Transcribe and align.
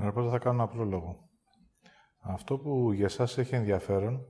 Ωραία, 0.00 0.12
πρώτα 0.12 0.30
θα 0.30 0.38
κάνω 0.38 0.62
ένα 0.62 0.72
πρόλογο. 0.72 1.28
Αυτό 2.20 2.58
που 2.58 2.92
για 2.92 3.04
εσάς 3.04 3.38
έχει 3.38 3.54
ενδιαφέρον 3.54 4.26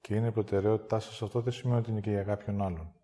και 0.00 0.14
είναι 0.14 0.26
η 0.26 0.32
προτεραιότητά 0.32 0.98
σας, 1.00 1.22
αυτό 1.22 1.40
δεν 1.40 1.52
σημαίνει 1.52 1.78
ότι 1.78 1.90
είναι 1.90 2.00
και 2.00 2.10
για 2.10 2.24
κάποιον 2.24 2.62
άλλον. 2.62 2.94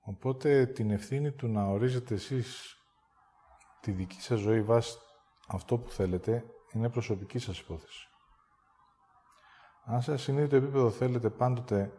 Οπότε 0.00 0.66
την 0.66 0.90
ευθύνη 0.90 1.32
του 1.32 1.48
να 1.48 1.64
ορίζετε 1.64 2.14
εσείς 2.14 2.76
τη 3.80 3.90
δική 3.90 4.20
σας 4.20 4.38
ζωή 4.38 4.62
βάσει 4.62 4.98
αυτό 5.48 5.78
που 5.78 5.90
θέλετε 5.90 6.44
είναι 6.72 6.90
προσωπική 6.90 7.38
σας 7.38 7.58
υπόθεση. 7.58 8.08
Αν 9.84 10.02
σε 10.02 10.16
συνείδητο 10.16 10.56
επίπεδο 10.56 10.90
θέλετε 10.90 11.30
πάντοτε 11.30 11.92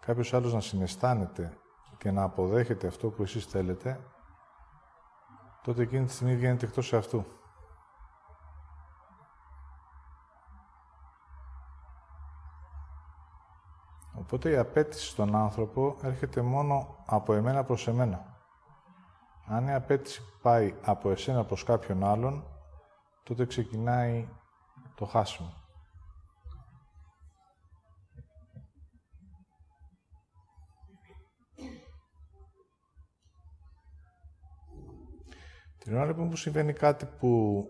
κάποιος 0.00 0.34
άλλος 0.34 0.52
να 0.52 0.60
συναισθάνεται 0.60 1.58
και 2.04 2.10
να 2.10 2.22
αποδέχεται 2.22 2.86
αυτό 2.86 3.10
που 3.10 3.22
εσείς 3.22 3.46
θέλετε, 3.46 4.00
τότε 5.62 5.82
εκείνη 5.82 6.04
τη 6.04 6.12
στιγμή 6.12 6.36
βγαίνετε 6.36 6.66
εκτός 6.66 6.86
σε 6.86 6.96
αυτού. 6.96 7.24
Οπότε 14.14 14.50
η 14.50 14.56
απέτηση 14.56 15.06
στον 15.06 15.36
άνθρωπο 15.36 15.96
έρχεται 16.02 16.42
μόνο 16.42 16.96
από 17.06 17.34
εμένα 17.34 17.64
προς 17.64 17.88
εμένα. 17.88 18.38
Αν 19.46 19.66
η 19.66 19.74
απέτηση 19.74 20.22
πάει 20.42 20.74
από 20.84 21.10
εσένα 21.10 21.44
προς 21.44 21.64
κάποιον 21.64 22.04
άλλον, 22.04 22.44
τότε 23.22 23.46
ξεκινάει 23.46 24.28
το 24.94 25.04
χάσιμο. 25.04 25.63
Την 35.84 35.96
ώρα 35.96 36.06
λοιπόν 36.06 36.30
που 36.30 36.36
συμβαίνει 36.36 36.72
κάτι 36.72 37.06
που 37.06 37.64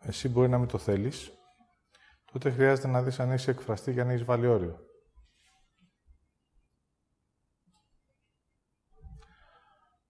εσύ 0.00 0.28
μπορεί 0.28 0.48
να 0.48 0.58
μην 0.58 0.68
το 0.68 0.78
θέλεις, 0.78 1.32
τότε 2.32 2.50
χρειάζεται 2.50 2.88
να 2.88 3.02
δεις 3.02 3.20
αν 3.20 3.30
έχει 3.30 3.50
εκφραστεί 3.50 3.92
για 3.92 4.04
να 4.04 4.12
έχεις 4.12 4.24
βάλει 4.24 4.46
όριο. 4.46 4.78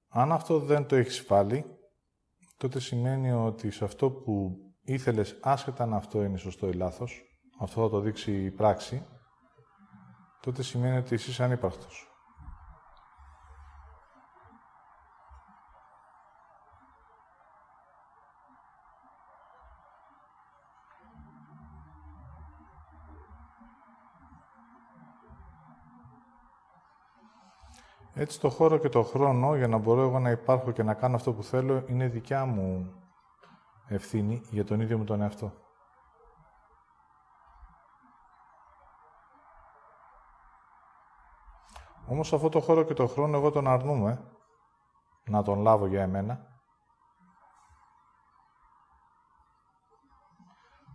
Αν 0.09 0.33
αυτό 0.33 0.59
δεν 0.59 0.87
το 0.87 0.97
έχεις 0.97 1.27
βάλει, 1.27 1.65
τότε 2.57 2.81
σημαίνει 2.81 3.33
ότι 3.33 3.71
σε 3.71 3.85
αυτό 3.85 4.11
που 4.11 4.57
ήθελες, 4.83 5.39
άσχετα 5.43 5.83
αν 5.83 5.95
αυτό 5.95 6.23
είναι 6.23 6.37
σωστό 6.37 6.69
ή 6.69 6.73
λάθος, 6.73 7.23
αυτό 7.61 7.83
θα 7.83 7.89
το 7.89 8.01
δείξει 8.01 8.45
η 8.45 8.51
πράξη, 8.51 9.07
τότε 10.41 10.63
σημαίνει 10.63 10.97
ότι 10.97 11.15
εσύ 11.15 11.31
είσαι 11.31 11.45
ανύπαρκτος. 11.45 12.12
Έτσι 28.23 28.41
το 28.41 28.49
χώρο 28.49 28.79
και 28.79 28.89
το 28.89 29.03
χρόνο 29.03 29.57
για 29.57 29.69
να 29.69 29.79
μπορώ 29.79 30.03
εγώ 30.03 30.19
να 30.19 30.31
υπάρχω 30.31 30.71
και 30.71 30.83
να 30.83 30.95
κάνω 30.95 31.17
αυτό 31.17 31.33
που 31.33 31.43
θέλω 31.43 31.85
είναι 31.87 32.09
δικιά 32.09 32.45
μου 32.45 32.93
ευθύνη 33.89 34.43
για 34.51 34.65
τον 34.65 34.81
ίδιο 34.81 34.99
μου 34.99 35.05
τον 35.05 35.21
εαυτό. 35.21 35.53
Όμως 42.07 42.33
αυτό 42.33 42.49
το 42.49 42.61
χώρο 42.61 42.83
και 42.83 42.95
το 42.95 43.07
χρόνο 43.07 43.37
εγώ 43.37 43.51
τον 43.51 43.67
αρνούμαι 43.67 44.33
να 45.25 45.43
τον 45.43 45.61
λάβω 45.61 45.87
για 45.87 46.03
εμένα. 46.03 46.47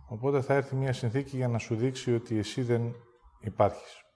Οπότε 0.08 0.40
θα 0.40 0.54
έρθει 0.54 0.76
μια 0.76 0.92
συνθήκη 0.92 1.36
για 1.36 1.48
να 1.48 1.58
σου 1.58 1.76
δείξει 1.76 2.14
ότι 2.14 2.38
εσύ 2.38 2.62
δεν 2.62 2.94
υπάρχεις. 3.38 4.07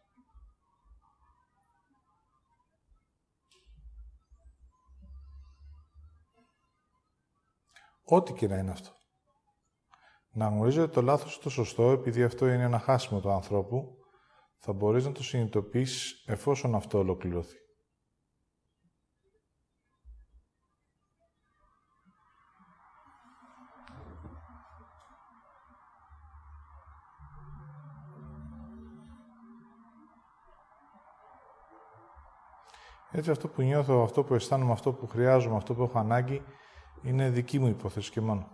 Ό,τι 8.15 8.33
και 8.33 8.49
να 8.49 8.56
είναι 8.56 8.71
αυτό. 8.71 8.91
Να 10.31 10.47
γνωρίζετε 10.47 10.87
το 10.87 11.03
λάθος 11.03 11.39
το 11.39 11.50
σωστό, 11.50 11.91
επειδή 11.91 12.23
αυτό 12.23 12.47
είναι 12.47 12.62
ένα 12.62 12.78
χάσιμο 12.78 13.21
του 13.21 13.31
ανθρώπου, 13.31 13.97
θα 14.56 14.73
μπορείς 14.73 15.05
να 15.05 15.12
το 15.12 15.23
συνειδητοποιήσεις 15.23 16.25
εφόσον 16.27 16.75
αυτό 16.75 16.99
ολοκληρωθεί. 16.99 17.56
Έτσι 33.11 33.31
αυτό 33.31 33.49
που 33.49 33.62
νιώθω, 33.62 34.03
αυτό 34.03 34.25
που 34.25 34.34
αισθάνομαι, 34.34 34.73
αυτό 34.73 34.93
που 34.93 35.06
χρειάζομαι, 35.06 35.56
αυτό 35.56 35.75
που 35.75 35.83
έχω 35.83 35.99
ανάγκη, 35.99 36.43
είναι 37.02 37.30
δική 37.30 37.58
μου 37.58 37.66
υπόθεση 37.68 38.10
και 38.10 38.20
μόνο. 38.20 38.48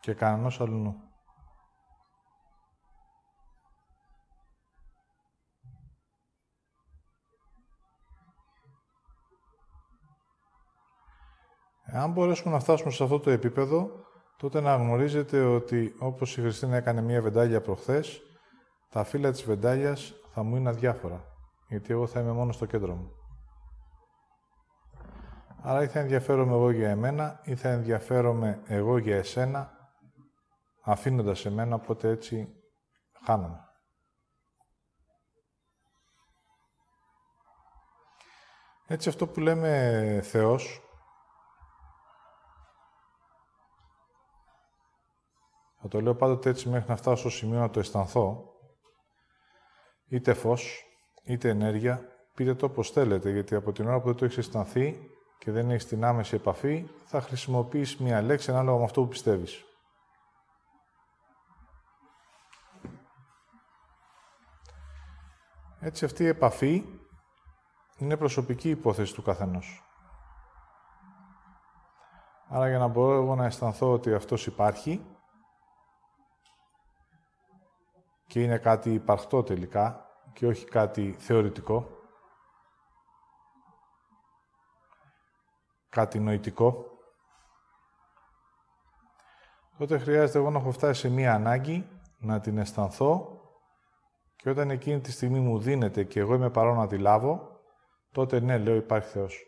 Και 0.00 0.14
κανένας 0.14 0.60
αλλού. 0.60 1.08
Αν 11.92 12.12
μπορέσουμε 12.12 12.54
να 12.54 12.60
φτάσουμε 12.60 12.90
σε 12.90 13.02
αυτό 13.02 13.20
το 13.20 13.30
επίπεδο, 13.30 13.90
τότε 14.36 14.60
να 14.60 14.76
γνωρίζετε 14.76 15.44
ότι 15.44 15.94
όπως 15.98 16.36
η 16.36 16.40
Χριστίνα 16.40 16.76
έκανε 16.76 17.00
μία 17.00 17.22
βεντάλια 17.22 17.60
προχθές, 17.60 18.20
τα 18.90 19.04
φύλλα 19.04 19.30
της 19.30 19.44
βεντάλιας 19.44 20.14
θα 20.32 20.42
μου 20.42 20.56
είναι 20.56 20.68
αδιάφορα, 20.68 21.24
γιατί 21.68 21.92
εγώ 21.92 22.06
θα 22.06 22.20
είμαι 22.20 22.32
μόνο 22.32 22.52
στο 22.52 22.66
κέντρο 22.66 22.94
μου. 22.94 23.17
Άρα 25.62 25.82
ή 25.82 25.86
θα 25.86 25.98
ενδιαφέρομαι 25.98 26.52
εγώ 26.52 26.70
για 26.70 26.90
εμένα 26.90 27.40
ή 27.44 27.56
θα 27.56 27.68
ενδιαφέρομαι 27.68 28.62
εγώ 28.66 28.98
για 28.98 29.16
εσένα, 29.16 29.72
αφήνοντας 30.82 31.46
εμένα, 31.46 31.74
οπότε 31.74 32.08
έτσι 32.08 32.62
χάνομαι. 33.24 33.62
Έτσι 38.86 39.08
αυτό 39.08 39.26
που 39.26 39.40
λέμε 39.40 40.20
Θεός, 40.24 40.82
θα 45.80 45.88
το 45.88 46.00
λέω 46.00 46.14
πάντοτε 46.14 46.50
έτσι 46.50 46.68
μέχρι 46.68 46.88
να 46.88 46.96
φτάσω 46.96 47.16
στο 47.16 47.30
σημείο 47.30 47.58
να 47.58 47.70
το 47.70 47.80
αισθανθώ, 47.80 48.54
είτε 50.08 50.34
φως, 50.34 50.84
είτε 51.22 51.48
ενέργεια, 51.48 52.02
πείτε 52.34 52.54
το 52.54 52.66
όπως 52.66 52.90
θέλετε, 52.90 53.30
γιατί 53.30 53.54
από 53.54 53.72
την 53.72 53.86
ώρα 53.86 54.00
που 54.00 54.06
δεν 54.06 54.16
το 54.16 54.24
έχεις 54.24 54.38
αισθανθεί, 54.38 55.10
και 55.38 55.50
δεν 55.50 55.70
έχεις 55.70 55.86
την 55.86 56.04
άμεση 56.04 56.34
επαφή, 56.34 56.88
θα 57.04 57.20
χρησιμοποιείς 57.20 57.96
μία 57.96 58.22
λέξη 58.22 58.50
ανάλογα 58.50 58.78
με 58.78 58.84
αυτό 58.84 59.02
που 59.02 59.08
πιστεύεις. 59.08 59.64
Έτσι 65.80 66.04
αυτή 66.04 66.22
η 66.22 66.26
επαφή 66.26 66.84
είναι 67.98 68.16
προσωπική 68.16 68.70
υπόθεση 68.70 69.14
του 69.14 69.22
καθενός. 69.22 69.82
Άρα 72.48 72.68
για 72.68 72.78
να 72.78 72.86
μπορώ 72.86 73.14
εγώ 73.14 73.34
να 73.34 73.44
αισθανθώ 73.44 73.92
ότι 73.92 74.14
αυτός 74.14 74.46
υπάρχει 74.46 75.06
και 78.26 78.42
είναι 78.42 78.58
κάτι 78.58 78.92
υπαρκτό 78.92 79.42
τελικά 79.42 80.06
και 80.32 80.46
όχι 80.46 80.64
κάτι 80.64 81.16
θεωρητικό, 81.18 81.97
κάτι 85.98 86.18
νοητικό, 86.18 86.86
τότε 89.78 89.98
χρειάζεται 89.98 90.38
εγώ 90.38 90.50
να 90.50 90.58
έχω 90.58 90.70
φτάσει 90.70 91.00
σε 91.00 91.08
μία 91.08 91.34
ανάγκη, 91.34 91.88
να 92.18 92.40
την 92.40 92.58
αισθανθώ 92.58 93.40
και 94.36 94.50
όταν 94.50 94.70
εκείνη 94.70 95.00
τη 95.00 95.12
στιγμή 95.12 95.40
μου 95.40 95.58
δίνεται 95.58 96.04
και 96.04 96.20
εγώ 96.20 96.34
είμαι 96.34 96.50
παρόν 96.50 96.76
να 96.76 96.86
τη 96.86 96.98
λάβω, 96.98 97.60
τότε 98.12 98.40
ναι, 98.40 98.58
λέω 98.58 98.74
υπάρχει 98.74 99.08
Θεός. 99.08 99.42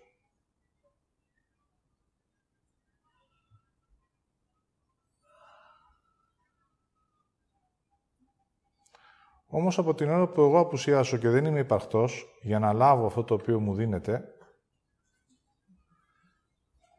Όμως 9.47 9.79
από 9.79 9.95
την 9.95 10.11
ώρα 10.11 10.27
που 10.29 10.41
εγώ 10.41 10.59
απουσιάσω 10.59 11.17
και 11.17 11.29
δεν 11.29 11.45
είμαι 11.45 11.61
υπαρκτός 11.61 12.39
για 12.43 12.59
να 12.59 12.73
λάβω 12.73 13.07
αυτό 13.07 13.25
το 13.25 13.35
οποίο 13.35 13.61
μου 13.61 13.75
δίνεται, 13.75 14.35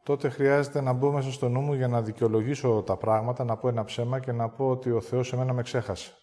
τότε 0.02 0.28
χρειάζεται 0.28 0.80
να 0.80 0.92
μπω 0.92 1.12
μέσα 1.12 1.32
στο 1.32 1.48
νου 1.48 1.60
μου 1.60 1.74
για 1.74 1.88
να 1.88 2.02
δικαιολογήσω 2.02 2.82
τα 2.82 2.96
πράγματα, 2.96 3.44
να 3.44 3.56
πω 3.56 3.68
ένα 3.68 3.84
ψέμα 3.84 4.20
και 4.20 4.32
να 4.32 4.48
πω 4.48 4.70
ότι 4.70 4.90
ο 4.90 5.00
Θεός 5.00 5.32
εμένα 5.32 5.52
με 5.52 5.62
ξέχασε. 5.62 6.16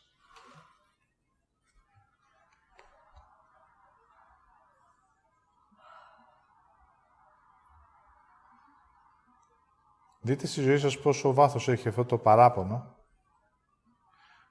Δείτε 10.21 10.47
στη 10.47 10.61
ζωή 10.61 10.77
σας 10.77 10.99
πόσο 10.99 11.33
βάθος 11.33 11.67
έχει 11.67 11.87
αυτό 11.87 12.05
το 12.05 12.17
παράπονο 12.17 12.95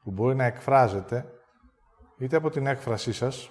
που 0.03 0.11
μπορεί 0.11 0.35
να 0.35 0.45
εκφράζεται 0.45 1.33
είτε 2.19 2.37
από 2.37 2.51
την 2.51 2.67
έκφρασή 2.67 3.13
σας, 3.13 3.51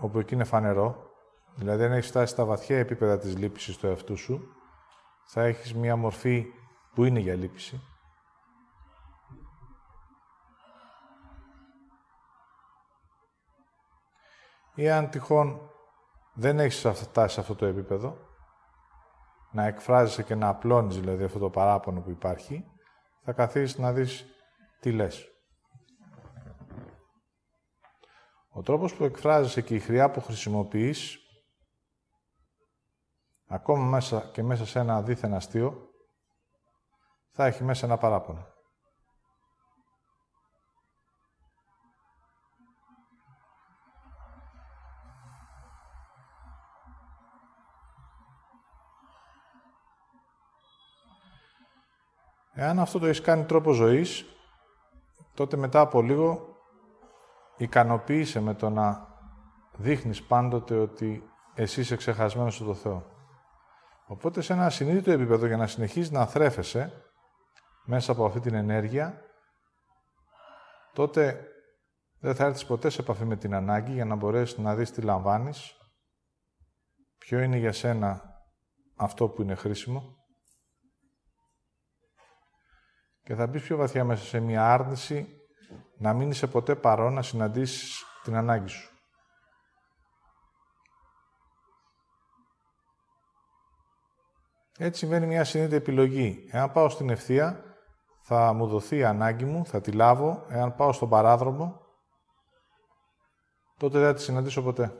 όπου 0.00 0.18
εκεί 0.18 0.34
είναι 0.34 0.44
φανερό, 0.44 1.10
δηλαδή 1.56 1.84
αν 1.84 1.92
έχεις 1.92 2.08
φτάσει 2.08 2.32
στα 2.32 2.44
βαθιά 2.44 2.78
επίπεδα 2.78 3.18
της 3.18 3.36
λύπησης 3.38 3.76
του 3.76 3.86
εαυτού 3.86 4.16
σου, 4.16 4.56
θα 5.26 5.42
έχεις 5.42 5.74
μία 5.74 5.96
μορφή 5.96 6.46
που 6.94 7.04
είναι 7.04 7.18
για 7.18 7.34
λύπηση. 7.34 7.80
Ή 14.74 14.90
αν 14.90 15.10
τυχόν 15.10 15.70
δεν 16.34 16.58
έχεις 16.58 16.86
φτάσει 16.94 17.34
σε 17.34 17.40
αυτό 17.40 17.54
το 17.54 17.66
επίπεδο, 17.66 18.18
να 19.50 19.64
εκφράζεσαι 19.64 20.22
και 20.22 20.34
να 20.34 20.48
απλώνεις 20.48 21.00
δηλαδή 21.00 21.24
αυτό 21.24 21.38
το 21.38 21.50
παράπονο 21.50 22.00
που 22.00 22.10
υπάρχει, 22.10 22.64
θα 23.24 23.32
καθίσεις 23.32 23.78
να 23.78 23.92
δεις 23.92 24.26
τι 24.80 24.92
λες. 24.92 25.28
Ο 28.50 28.62
τρόπος 28.62 28.94
που 28.94 29.04
εκφράζεσαι 29.04 29.62
και 29.62 29.74
η 29.74 29.80
χρειά 29.80 30.10
που 30.10 30.20
χρησιμοποιείς, 30.20 31.18
ακόμα 33.46 33.84
μέσα 33.84 34.30
και 34.32 34.42
μέσα 34.42 34.66
σε 34.66 34.78
ένα 34.78 35.02
δίθεν 35.02 35.34
αστείο, 35.34 35.90
θα 37.30 37.46
έχει 37.46 37.64
μέσα 37.64 37.86
ένα 37.86 37.96
παράπονο. 37.96 38.46
Εάν 52.58 52.78
αυτό 52.78 52.98
το 52.98 53.06
έχεις 53.06 53.20
κάνει 53.20 53.44
τρόπο 53.44 53.72
ζωής, 53.72 54.24
τότε 55.34 55.56
μετά 55.56 55.80
από 55.80 56.02
λίγο 56.02 56.56
ικανοποίησε 57.56 58.40
με 58.40 58.54
το 58.54 58.70
να 58.70 59.06
δείχνεις 59.76 60.22
πάντοτε 60.22 60.78
ότι 60.78 61.30
εσύ 61.54 61.80
είσαι 61.80 61.96
ξεχασμένος 61.96 62.54
στο 62.54 62.74
Θεό. 62.74 63.15
Οπότε 64.06 64.40
σε 64.40 64.52
ένα 64.52 64.70
συνείδητο 64.70 65.10
επίπεδο 65.10 65.46
για 65.46 65.56
να 65.56 65.66
συνεχίσεις 65.66 66.10
να 66.10 66.26
θρέφεσαι 66.26 67.02
μέσα 67.84 68.12
από 68.12 68.24
αυτή 68.24 68.40
την 68.40 68.54
ενέργεια, 68.54 69.22
τότε 70.92 71.46
δεν 72.18 72.34
θα 72.34 72.44
έρθεις 72.44 72.66
ποτέ 72.66 72.90
σε 72.90 73.00
επαφή 73.00 73.24
με 73.24 73.36
την 73.36 73.54
ανάγκη 73.54 73.92
για 73.92 74.04
να 74.04 74.14
μπορέσεις 74.14 74.58
να 74.58 74.74
δεις 74.74 74.90
τι 74.90 75.00
λαμβάνεις, 75.00 75.76
ποιο 77.18 77.40
είναι 77.40 77.56
για 77.56 77.72
σένα 77.72 78.22
αυτό 78.96 79.28
που 79.28 79.42
είναι 79.42 79.54
χρήσιμο 79.54 80.16
και 83.22 83.34
θα 83.34 83.46
μπεις 83.46 83.62
πιο 83.62 83.76
βαθιά 83.76 84.04
μέσα 84.04 84.24
σε 84.24 84.40
μια 84.40 84.72
άρνηση 84.72 85.40
να 85.98 86.12
μην 86.12 86.30
είσαι 86.30 86.46
ποτέ 86.46 86.74
παρόν 86.74 87.12
να 87.12 87.22
συναντήσεις 87.22 88.04
την 88.22 88.36
ανάγκη 88.36 88.68
σου. 88.68 88.95
Έτσι 94.78 94.98
συμβαίνει 94.98 95.26
μια 95.26 95.44
συνήθεια 95.44 95.76
επιλογή. 95.76 96.48
Εάν 96.50 96.72
πάω 96.72 96.88
στην 96.88 97.10
ευθεία, 97.10 97.64
θα 98.22 98.52
μου 98.52 98.66
δοθεί 98.66 98.96
η 98.96 99.04
ανάγκη 99.04 99.44
μου, 99.44 99.66
θα 99.66 99.80
τη 99.80 99.92
λάβω. 99.92 100.44
Εάν 100.48 100.74
πάω 100.74 100.92
στον 100.92 101.08
παράδρομο, 101.08 101.80
τότε 103.76 103.98
δεν 103.98 104.08
θα 104.08 104.14
τη 104.14 104.22
συναντήσω 104.22 104.62
ποτέ. 104.62 104.92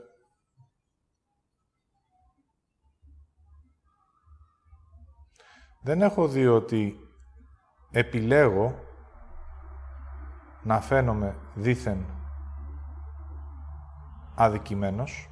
Δεν 5.81 6.01
έχω 6.01 6.27
δει 6.27 6.47
ότι 6.47 6.99
επιλέγω 7.91 8.79
να 10.63 10.81
φαίνομαι 10.81 11.37
δήθεν 11.53 12.05
αδικημένος 14.35 15.29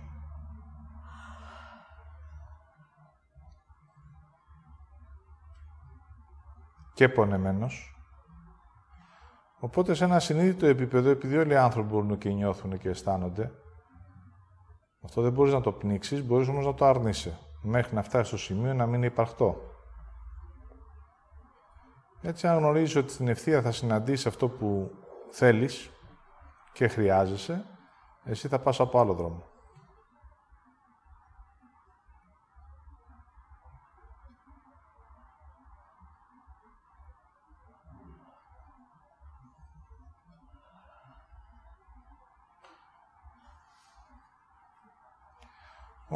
και 6.95 7.09
πονεμένος. 7.09 7.95
Οπότε 9.59 9.93
σε 9.93 10.03
ένα 10.03 10.19
συνείδητο 10.19 10.65
επίπεδο, 10.65 11.09
επειδή 11.09 11.37
όλοι 11.37 11.53
οι 11.53 11.57
άνθρωποι 11.57 11.89
μπορούν 11.89 12.17
και 12.17 12.29
νιώθουν 12.29 12.77
και 12.77 12.89
αισθάνονται, 12.89 13.51
αυτό 15.03 15.21
δεν 15.21 15.31
μπορείς 15.31 15.53
να 15.53 15.61
το 15.61 15.71
πνίξεις, 15.71 16.23
μπορείς 16.23 16.47
όμως 16.47 16.65
να 16.65 16.73
το 16.73 16.85
αρνείσαι, 16.85 17.39
μέχρι 17.61 17.95
να 17.95 18.01
φτάσεις 18.01 18.27
στο 18.27 18.37
σημείο 18.37 18.73
να 18.73 18.85
μην 18.85 18.95
είναι 18.95 19.05
υπαρκτό. 19.05 19.61
Έτσι, 22.21 22.47
αν 22.47 22.57
γνωρίζεις 22.57 22.95
ότι 22.95 23.11
στην 23.11 23.27
ευθεία 23.27 23.61
θα 23.61 23.71
συναντήσεις 23.71 24.25
αυτό 24.25 24.49
που 24.49 24.91
θέλεις 25.29 25.89
και 26.73 26.87
χρειάζεσαι, 26.87 27.65
εσύ 28.23 28.47
θα 28.47 28.59
πας 28.59 28.79
από 28.79 28.99
άλλο 28.99 29.13
δρόμο. 29.13 29.43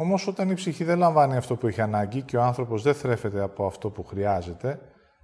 Όμως 0.00 0.26
όταν 0.26 0.50
η 0.50 0.54
ψυχή 0.54 0.84
δεν 0.84 0.98
λαμβάνει 0.98 1.36
αυτό 1.36 1.56
που 1.56 1.66
έχει 1.66 1.80
ανάγκη 1.80 2.22
και 2.22 2.36
ο 2.36 2.42
άνθρωπος 2.42 2.82
δεν 2.82 2.94
θρέφεται 2.94 3.40
από 3.40 3.66
αυτό 3.66 3.90
που 3.90 4.04
χρειάζεται, 4.04 4.80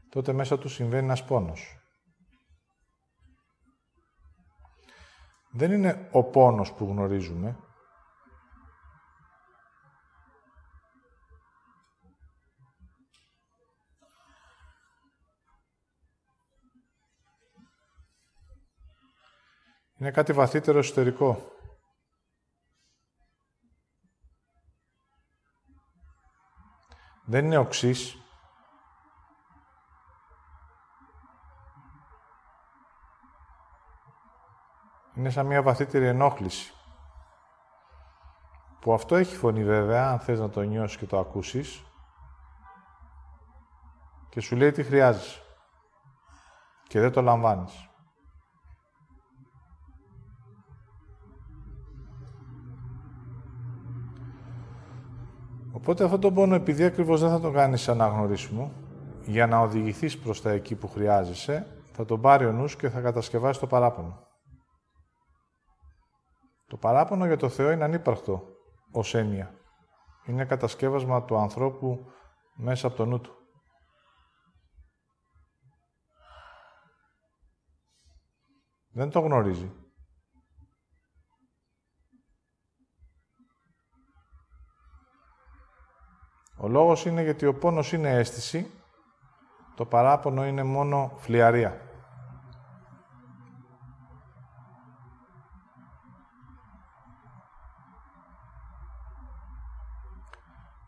τότε 0.09 0.33
μέσα 0.33 0.59
του 0.59 0.69
συμβαίνει 0.69 1.05
ένας 1.05 1.25
πόνος. 1.25 1.81
δεν 5.57 5.73
είναι 5.73 6.09
ο 6.13 6.25
πόνος 6.25 6.73
που 6.73 6.85
γνωρίζουμε. 6.85 7.57
Είναι 19.99 20.11
κάτι 20.11 20.33
βαθύτερο 20.33 20.79
εσωτερικό. 20.79 21.56
Δεν 27.29 27.45
είναι 27.45 27.57
οξύς, 27.57 28.19
είναι 35.15 35.31
σαν 35.31 35.47
μια 35.47 35.63
βαθύτερη 35.63 36.07
ενόχληση. 36.07 36.75
Που 38.81 38.93
αυτό 38.95 39.17
έχει 39.17 39.37
φωνή 39.37 39.65
βέβαια, 39.65 40.11
αν 40.11 40.21
θες 40.21 40.41
να 40.41 40.51
το 40.51 40.61
νιώσεις 40.61 40.97
και 40.97 41.07
το 41.07 41.19
ακούσεις. 41.19 41.85
Και 44.29 44.41
σου 44.41 44.57
λέει 44.57 44.73
τι 44.73 44.83
χρειάζεσαι. 44.83 45.43
Και 46.83 47.01
δεν 47.01 47.13
το 47.13 47.23
λαμβάνεις. 47.23 47.89
Οπότε 55.77 56.05
αυτό 56.05 56.19
το 56.19 56.33
πόνο, 56.33 56.55
επειδή 56.55 56.85
ακριβώς 56.85 57.21
δεν 57.21 57.31
θα 57.31 57.41
το 57.41 57.51
κάνεις 57.51 57.89
αναγνωρίσιμο, 57.89 58.73
για 59.27 59.47
να 59.47 59.59
οδηγηθείς 59.59 60.19
προς 60.19 60.43
τα 60.43 60.51
εκεί 60.51 60.75
που 60.75 60.89
χρειάζεσαι, 60.89 61.67
θα 61.93 62.05
τον 62.05 62.21
πάρει 62.21 62.47
ο 62.47 62.53
νους 62.53 62.77
και 62.77 62.89
θα 62.89 63.01
κατασκευάσει 63.01 63.61
το 63.61 63.67
παράπονο. 63.67 64.27
Το 66.67 66.77
παράπονο 66.77 67.27
για 67.27 67.37
το 67.37 67.49
Θεό 67.49 67.71
είναι 67.71 67.85
ανύπαρκτο 67.85 68.43
ως 68.93 69.15
έννοια. 69.15 69.55
Είναι 70.27 70.45
κατασκεύασμα 70.45 71.25
του 71.25 71.37
ανθρώπου 71.37 72.07
μέσα 72.55 72.87
από 72.87 72.97
το 72.97 73.05
νου 73.05 73.21
του. 73.21 73.35
Δεν 78.93 79.11
το 79.11 79.21
γνωρίζει. 79.21 79.73
Ο 86.67 86.69
λόγος 86.69 87.05
είναι 87.05 87.23
γιατί 87.23 87.47
ο 87.47 87.55
πόνος 87.55 87.93
είναι 87.93 88.11
αίσθηση, 88.11 88.71
το 89.75 89.87
παράπονο 89.87 90.47
είναι 90.47 90.63
μόνο 90.63 91.13
φλιαρία. 91.17 91.81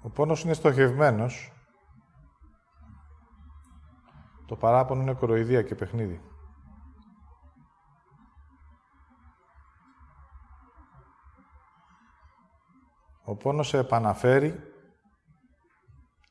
Ο 0.03 0.11
πόνος 0.11 0.45
είναι 0.45 0.53
στοχευμένος. 0.53 1.53
Το 4.47 4.57
παράπονο 4.57 5.03
είναι 5.03 5.15
κοροϊδία 5.15 5.63
και 5.63 5.75
παιχνίδι. 5.75 6.21
Ο 13.25 13.37
πόνος 13.37 13.69
σε 13.69 13.79
επαναφέρει, 13.79 14.68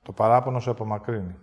το 0.08 0.14
παράπονο 0.14 0.60
σου 0.60 0.72
απομακρύνει. 0.72 1.40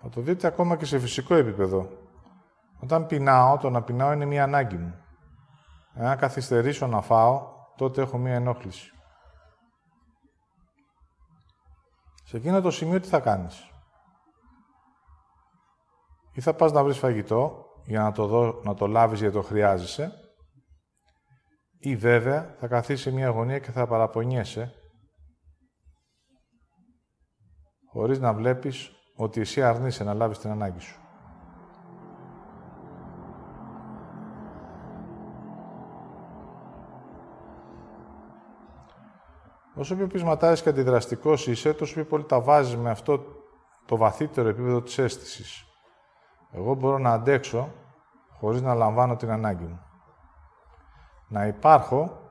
Θα 0.00 0.08
το 0.08 0.20
δείτε 0.20 0.46
ακόμα 0.46 0.76
και 0.76 0.84
σε 0.84 0.98
φυσικό 0.98 1.34
επίπεδο. 1.34 1.88
Όταν 2.82 3.06
πεινάω, 3.06 3.56
το 3.56 3.70
να 3.70 3.82
πεινάω 3.82 4.12
είναι 4.12 4.24
μία 4.24 4.42
ανάγκη 4.42 4.76
μου. 4.76 4.94
Εάν 5.94 6.18
καθυστερήσω 6.18 6.86
να 6.86 7.00
φάω, 7.00 7.52
τότε 7.76 8.02
έχω 8.02 8.18
μία 8.18 8.34
ενόχληση. 8.34 8.92
Σε 12.24 12.36
εκείνο 12.36 12.60
το 12.60 12.70
σημείο 12.70 13.00
τι 13.00 13.08
θα 13.08 13.20
κάνεις; 13.20 13.70
Ή 16.32 16.40
θα 16.40 16.54
πας 16.54 16.72
να 16.72 16.84
βρεις 16.84 16.98
φαγητό, 16.98 17.67
για 17.88 18.02
να 18.02 18.12
το, 18.12 18.26
δω, 18.26 18.60
να 18.64 18.74
το 18.74 18.86
λάβεις 18.86 19.20
γιατί 19.20 19.34
το 19.34 19.42
χρειάζεσαι, 19.42 20.12
ή 21.78 21.96
βέβαια 21.96 22.54
θα 22.58 22.66
καθίσει 22.66 23.02
σε 23.02 23.10
μια 23.10 23.28
γωνία 23.28 23.58
και 23.58 23.70
θα 23.70 23.86
παραπονιέσαι, 23.86 24.72
χωρίς 27.92 28.18
να 28.18 28.34
βλέπεις 28.34 28.90
ότι 29.16 29.40
εσύ 29.40 29.62
αρνείσαι 29.62 30.04
να 30.04 30.14
λάβεις 30.14 30.38
την 30.38 30.50
ανάγκη 30.50 30.80
σου. 30.80 31.00
Όσο 39.74 39.96
πιο 39.96 40.06
πεισματάρης 40.06 40.62
και 40.62 40.68
αντιδραστικός 40.68 41.46
είσαι, 41.46 41.72
τόσο 41.72 41.94
πιο 41.94 42.04
πολύ 42.04 42.24
τα 42.24 42.40
βάζεις 42.40 42.76
με 42.76 42.90
αυτό 42.90 43.20
το 43.86 43.96
βαθύτερο 43.96 44.48
επίπεδο 44.48 44.82
της 44.82 44.98
αίσθησης. 44.98 45.67
Εγώ 46.50 46.74
μπορώ 46.74 46.98
να 46.98 47.12
αντέξω 47.12 47.72
χωρίς 48.38 48.62
να 48.62 48.74
λαμβάνω 48.74 49.16
την 49.16 49.30
ανάγκη 49.30 49.64
μου. 49.64 49.82
Να 51.28 51.46
υπάρχω 51.46 52.28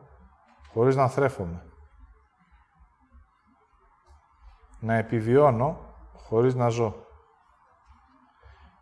χωρίς 0.74 0.96
να 0.96 1.08
θρέφομαι. 1.08 1.66
Να 4.80 4.94
επιβιώνω 4.94 5.78
χωρίς 6.16 6.56
να 6.56 6.70
ζω. 6.70 7.06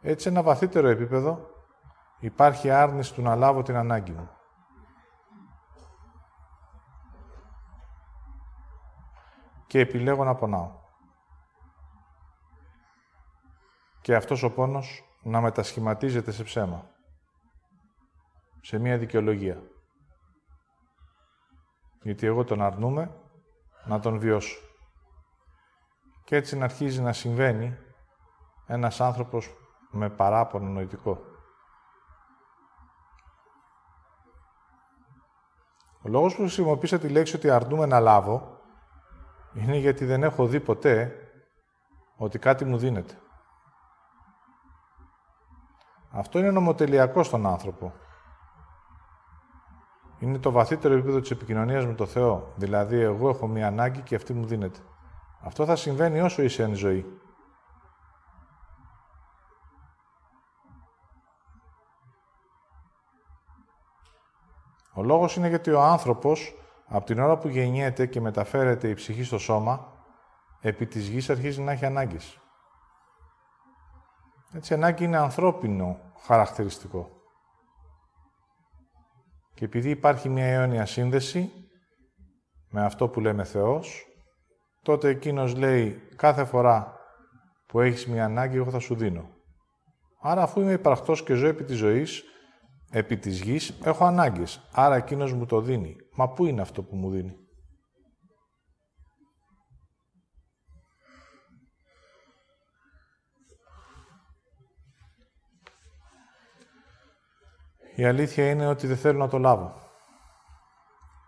Έτσι, 0.02 0.28
ένα 0.28 0.44
βαθύτερο 0.44 0.88
επίπεδο 0.88 1.50
υπάρχει 2.20 2.72
άρνηση 2.72 3.14
του 3.14 3.22
να 3.22 3.36
λάβω 3.36 3.62
την 3.62 3.76
ανάγκη 3.76 4.12
μου. 4.12 4.30
Και 9.68 9.80
επιλέγω 9.80 10.24
να 10.24 10.36
πονάω. 10.36 10.72
Και 14.02 14.16
αυτός 14.16 14.44
ο 14.44 14.52
πόνος 14.52 15.04
να 15.26 15.42
μετασχηματίζεται 15.42 16.32
σε 16.32 16.44
ψέμα. 16.44 16.90
Σε 18.62 18.78
μία 18.78 18.98
δικαιολογία. 18.98 19.64
Γιατί 22.02 22.26
εγώ 22.26 22.44
τον 22.44 22.62
αρνούμε 22.62 23.20
να 23.86 24.00
τον 24.00 24.20
βιώσω. 24.20 24.60
Και 26.24 26.36
έτσι 26.36 26.58
να 26.58 26.64
αρχίζει 26.64 27.02
να 27.02 27.14
συμβαίνει 27.14 27.78
ένας 28.68 29.02
άνθρωπος 29.02 29.54
με 29.92 30.10
παράπονο 30.10 30.70
νοητικό. 30.70 31.22
Ο 36.02 36.10
λόγος 36.10 36.36
που 36.36 36.42
χρησιμοποίησα 36.42 37.00
τη 37.00 37.10
λέξη 37.10 37.36
ότι 37.36 37.50
αρνούμε 37.50 37.86
να 37.86 38.00
λάβω 38.00 38.60
είναι 39.54 39.78
γιατί 39.78 40.06
δεν 40.06 40.24
έχω 40.24 40.48
δει 40.48 40.60
ποτέ 40.60 41.16
ότι 42.16 42.40
κάτι 42.40 42.66
μου 42.66 42.78
δίνεται. 42.78 43.20
Αυτό 46.18 46.40
είναι 46.40 46.52
νομοτελειακό 46.52 47.24
στον 47.24 47.46
άνθρωπο. 47.46 47.94
Είναι 50.20 50.38
το 50.38 50.52
βαθύτερο 50.52 50.94
επίπεδο 50.94 51.20
της 51.20 51.32
επικοινωνίας 51.32 51.86
με 51.86 51.94
το 51.94 52.06
Θεό. 52.06 52.54
Δηλαδή, 52.56 53.00
εγώ 53.00 53.30
έχω 53.30 53.48
μία 53.48 53.68
ανάγκη 53.68 54.02
και 54.02 54.16
αυτή 54.16 54.34
μου 54.34 54.46
δίνεται. 54.46 54.80
Αυτό 55.42 55.66
θα 55.66 55.76
συμβαίνει 55.76 56.22
όσο 56.22 56.42
είσαι 56.42 56.64
εν 56.64 56.74
ζωή. 56.74 57.20
Ο 64.94 65.04
λόγος 65.04 65.36
είναι 65.36 65.48
γιατί 65.48 65.72
ο 65.72 65.82
άνθρωπος, 65.82 66.54
από 66.88 67.06
την 67.06 67.20
ώρα 67.20 67.38
που 67.38 67.48
γεννιέται 67.48 68.06
και 68.06 68.22
μεταφέρεται 68.22 68.90
η 68.90 68.94
ψυχή 68.94 69.24
στο 69.24 69.38
σώμα, 69.38 69.94
επί 70.60 70.86
της 70.86 71.08
γης 71.08 71.30
αρχίζει 71.30 71.62
να 71.62 71.72
έχει 71.72 71.86
ανάγκες. 71.86 72.40
Έτσι, 74.54 74.74
ανάγκη 74.74 75.04
είναι 75.04 75.18
ανθρώπινο 75.18 76.05
χαρακτηριστικό. 76.26 77.10
Και 79.54 79.66
επειδή 79.66 79.90
υπάρχει 79.90 80.30
μια 80.30 80.46
αιώνια 80.46 80.86
σύνδεση 80.86 81.52
με 82.70 82.86
αυτό 82.86 83.08
που 83.08 83.20
λέμε 83.20 83.44
Θεός, 83.44 84.06
τότε 84.82 85.10
εκείνος 85.10 85.56
λέει 85.56 86.02
κάθε 86.16 86.46
φορά 86.46 87.00
που 87.68 87.80
έχεις 87.82 88.08
μια 88.08 88.26
ανάγκη, 88.26 88.58
εγώ 88.58 88.70
θα 88.70 88.80
σου 88.80 88.96
δίνω. 88.96 89.30
Άρα 90.22 90.42
αφού 90.42 90.62
είμαι 90.62 90.72
υπαρκτός 90.72 91.24
και 91.24 91.34
ζω 91.34 91.48
επί 91.48 91.64
της 91.64 91.78
ζωής, 91.78 92.24
επί 92.92 93.18
της 93.18 93.42
γης, 93.42 93.80
έχω 93.84 94.06
ανάγκες. 94.06 94.70
Άρα 94.72 94.96
εκείνος 94.96 95.34
μου 95.34 95.46
το 95.46 95.62
δίνει. 95.62 95.96
Μα 96.16 96.30
πού 96.30 96.46
είναι 96.46 96.62
αυτό 96.62 96.84
που 96.84 96.96
μου 96.96 97.10
δίνει; 97.10 97.36
Η 107.96 108.06
αλήθεια 108.06 108.50
είναι 108.50 108.68
ότι 108.68 108.88
δεν 108.88 108.98
θέλω 108.98 109.20
να 109.20 109.28
το 109.28 109.38
λάβω. 109.38 109.74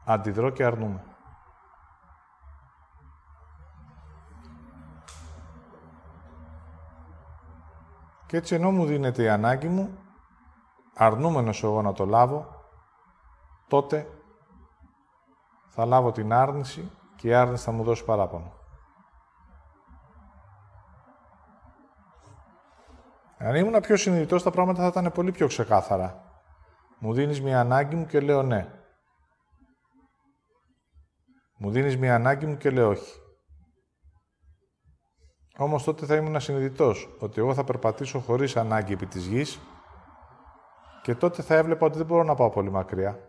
Αντιδρώ 0.05 0.49
και 0.49 0.63
αρνούμε. 0.63 1.03
Και 8.25 8.37
έτσι 8.37 8.55
ενώ 8.55 8.71
μου 8.71 8.85
δίνεται 8.85 9.23
η 9.23 9.29
ανάγκη 9.29 9.67
μου, 9.67 9.97
αρνούμενος 10.95 11.63
εγώ 11.63 11.81
να 11.81 11.93
το 11.93 12.05
λάβω, 12.05 12.65
τότε 13.67 14.09
θα 15.69 15.85
λάβω 15.85 16.11
την 16.11 16.33
άρνηση 16.33 16.91
και 17.15 17.27
η 17.27 17.33
άρνηση 17.33 17.63
θα 17.63 17.71
μου 17.71 17.83
δώσει 17.83 18.05
παράπονο. 18.05 18.53
Αν 23.37 23.55
ήμουν 23.55 23.79
πιο 23.81 23.97
συνειδητός, 23.97 24.43
τα 24.43 24.51
πράγματα 24.51 24.81
θα 24.81 24.87
ήταν 24.87 25.11
πολύ 25.11 25.31
πιο 25.31 25.47
ξεκάθαρα. 25.47 26.26
Μου 26.99 27.13
δίνεις 27.13 27.41
μια 27.41 27.59
ανάγκη 27.59 27.95
μου 27.95 28.05
και 28.05 28.19
λέω 28.19 28.43
ναι. 28.43 28.71
Μου 31.57 31.71
δίνεις 31.71 31.97
μια 31.97 32.15
ανάγκη 32.15 32.45
μου 32.45 32.57
και 32.57 32.69
λέω 32.69 32.89
όχι. 32.89 33.19
Όμως 35.57 35.83
τότε 35.83 36.05
θα 36.05 36.15
ήμουν 36.15 36.39
συνειδητός 36.39 37.15
ότι 37.19 37.39
εγώ 37.39 37.53
θα 37.53 37.63
περπατήσω 37.63 38.19
χωρίς 38.19 38.57
ανάγκη 38.57 38.93
επί 38.93 39.05
της 39.05 39.25
γης 39.25 39.59
και 41.01 41.15
τότε 41.15 41.41
θα 41.41 41.55
έβλεπα 41.55 41.85
ότι 41.85 41.97
δεν 41.97 42.05
μπορώ 42.05 42.23
να 42.23 42.35
πάω 42.35 42.49
πολύ 42.49 42.71
μακριά. 42.71 43.19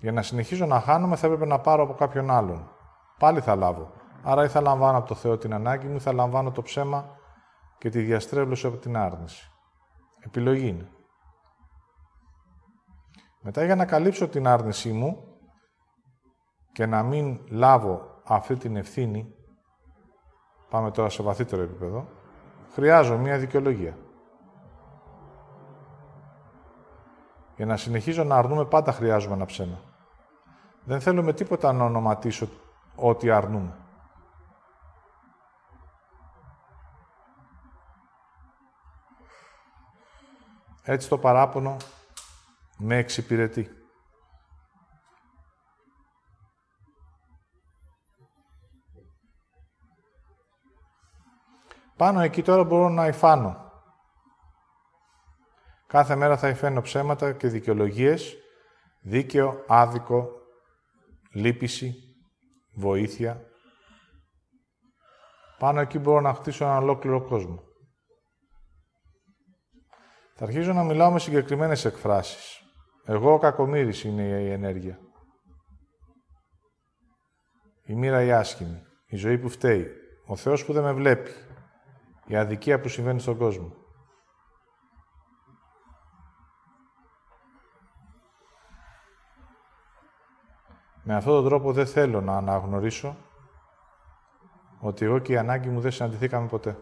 Για 0.00 0.12
να 0.12 0.22
συνεχίζω 0.22 0.66
να 0.66 0.80
χάνομαι 0.80 1.16
θα 1.16 1.26
έπρεπε 1.26 1.46
να 1.46 1.60
πάρω 1.60 1.82
από 1.82 1.94
κάποιον 1.94 2.30
άλλον. 2.30 2.70
Πάλι 3.18 3.40
θα 3.40 3.54
λάβω. 3.56 4.03
Άρα 4.26 4.44
ή 4.44 4.48
θα 4.48 4.60
λαμβάνω 4.60 4.98
από 4.98 5.08
το 5.08 5.14
Θεό 5.14 5.38
την 5.38 5.54
ανάγκη 5.54 5.86
μου, 5.86 5.94
ή 5.94 5.98
θα 5.98 6.12
λαμβάνω 6.12 6.50
το 6.50 6.62
ψέμα 6.62 7.16
και 7.78 7.88
τη 7.88 8.00
διαστρέβλωση 8.00 8.66
από 8.66 8.76
την 8.76 8.96
άρνηση. 8.96 9.50
Επιλογή 10.20 10.68
είναι. 10.68 10.88
Μετά 13.40 13.64
για 13.64 13.76
να 13.76 13.84
καλύψω 13.84 14.28
την 14.28 14.46
άρνησή 14.46 14.92
μου 14.92 15.24
και 16.72 16.86
να 16.86 17.02
μην 17.02 17.40
λάβω 17.48 18.20
αυτή 18.24 18.56
την 18.56 18.76
ευθύνη, 18.76 19.34
πάμε 20.70 20.90
τώρα 20.90 21.08
σε 21.08 21.22
βαθύτερο 21.22 21.62
επίπεδο, 21.62 22.08
χρειάζομαι 22.72 23.22
μία 23.22 23.38
δικαιολογία. 23.38 23.98
Για 27.56 27.66
να 27.66 27.76
συνεχίζω 27.76 28.24
να 28.24 28.36
αρνούμε, 28.36 28.64
πάντα 28.64 28.92
χρειάζομαι 28.92 29.34
ένα 29.34 29.44
ψέμα. 29.44 29.80
Δεν 30.84 31.00
θέλω 31.00 31.22
με 31.22 31.32
τίποτα 31.32 31.72
να 31.72 31.84
ονοματίσω 31.84 32.48
ό,τι 32.96 33.30
αρνούμε. 33.30 33.83
Έτσι 40.86 41.08
το 41.08 41.18
παράπονο 41.18 41.76
με 42.78 42.96
εξυπηρετεί. 42.96 43.68
Πάνω 51.96 52.20
εκεί 52.20 52.42
τώρα 52.42 52.64
μπορώ 52.64 52.88
να 52.88 53.06
υφάνω. 53.06 53.72
Κάθε 55.86 56.16
μέρα 56.16 56.36
θα 56.36 56.48
υφαίνω 56.48 56.80
ψέματα 56.80 57.32
και 57.32 57.48
δικαιολογίες, 57.48 58.36
δίκαιο, 59.00 59.64
άδικο, 59.66 60.28
λύπηση, 61.32 61.94
βοήθεια. 62.74 63.46
Πάνω 65.58 65.80
εκεί 65.80 65.98
μπορώ 65.98 66.20
να 66.20 66.34
χτίσω 66.34 66.64
ένα 66.64 66.76
ολόκληρο 66.76 67.22
κόσμο. 67.22 67.62
Θα 70.36 70.44
αρχίζω 70.44 70.72
να 70.72 70.82
μιλάω 70.82 71.10
με 71.10 71.18
συγκεκριμένες 71.18 71.84
εκφράσεις. 71.84 72.62
Εγώ 73.04 73.32
ο 73.32 73.38
κακομύρης 73.38 74.04
είναι 74.04 74.22
η 74.22 74.50
ενέργεια. 74.50 74.98
η 77.86 77.94
μοίρα 77.94 78.22
η 78.22 78.32
άσχημη, 78.32 78.82
η 79.06 79.16
ζωή 79.16 79.38
που 79.38 79.48
φταίει, 79.48 79.86
ο 80.26 80.36
Θεός 80.36 80.64
που 80.64 80.72
δεν 80.72 80.82
με 80.82 80.92
βλέπει, 80.92 81.30
η 82.26 82.36
αδικία 82.36 82.80
που 82.80 82.88
συμβαίνει 82.88 83.20
στον 83.20 83.36
κόσμο. 83.36 83.72
Με 91.02 91.14
αυτόν 91.14 91.34
τον 91.34 91.44
τρόπο 91.44 91.72
δεν 91.72 91.86
θέλω 91.86 92.20
να 92.20 92.36
αναγνωρίσω 92.36 93.16
ότι 94.80 95.04
εγώ 95.04 95.18
και 95.18 95.32
η 95.32 95.36
ανάγκη 95.36 95.68
μου 95.68 95.80
δεν 95.80 95.92
συναντηθήκαμε 95.92 96.48
ποτέ. 96.48 96.78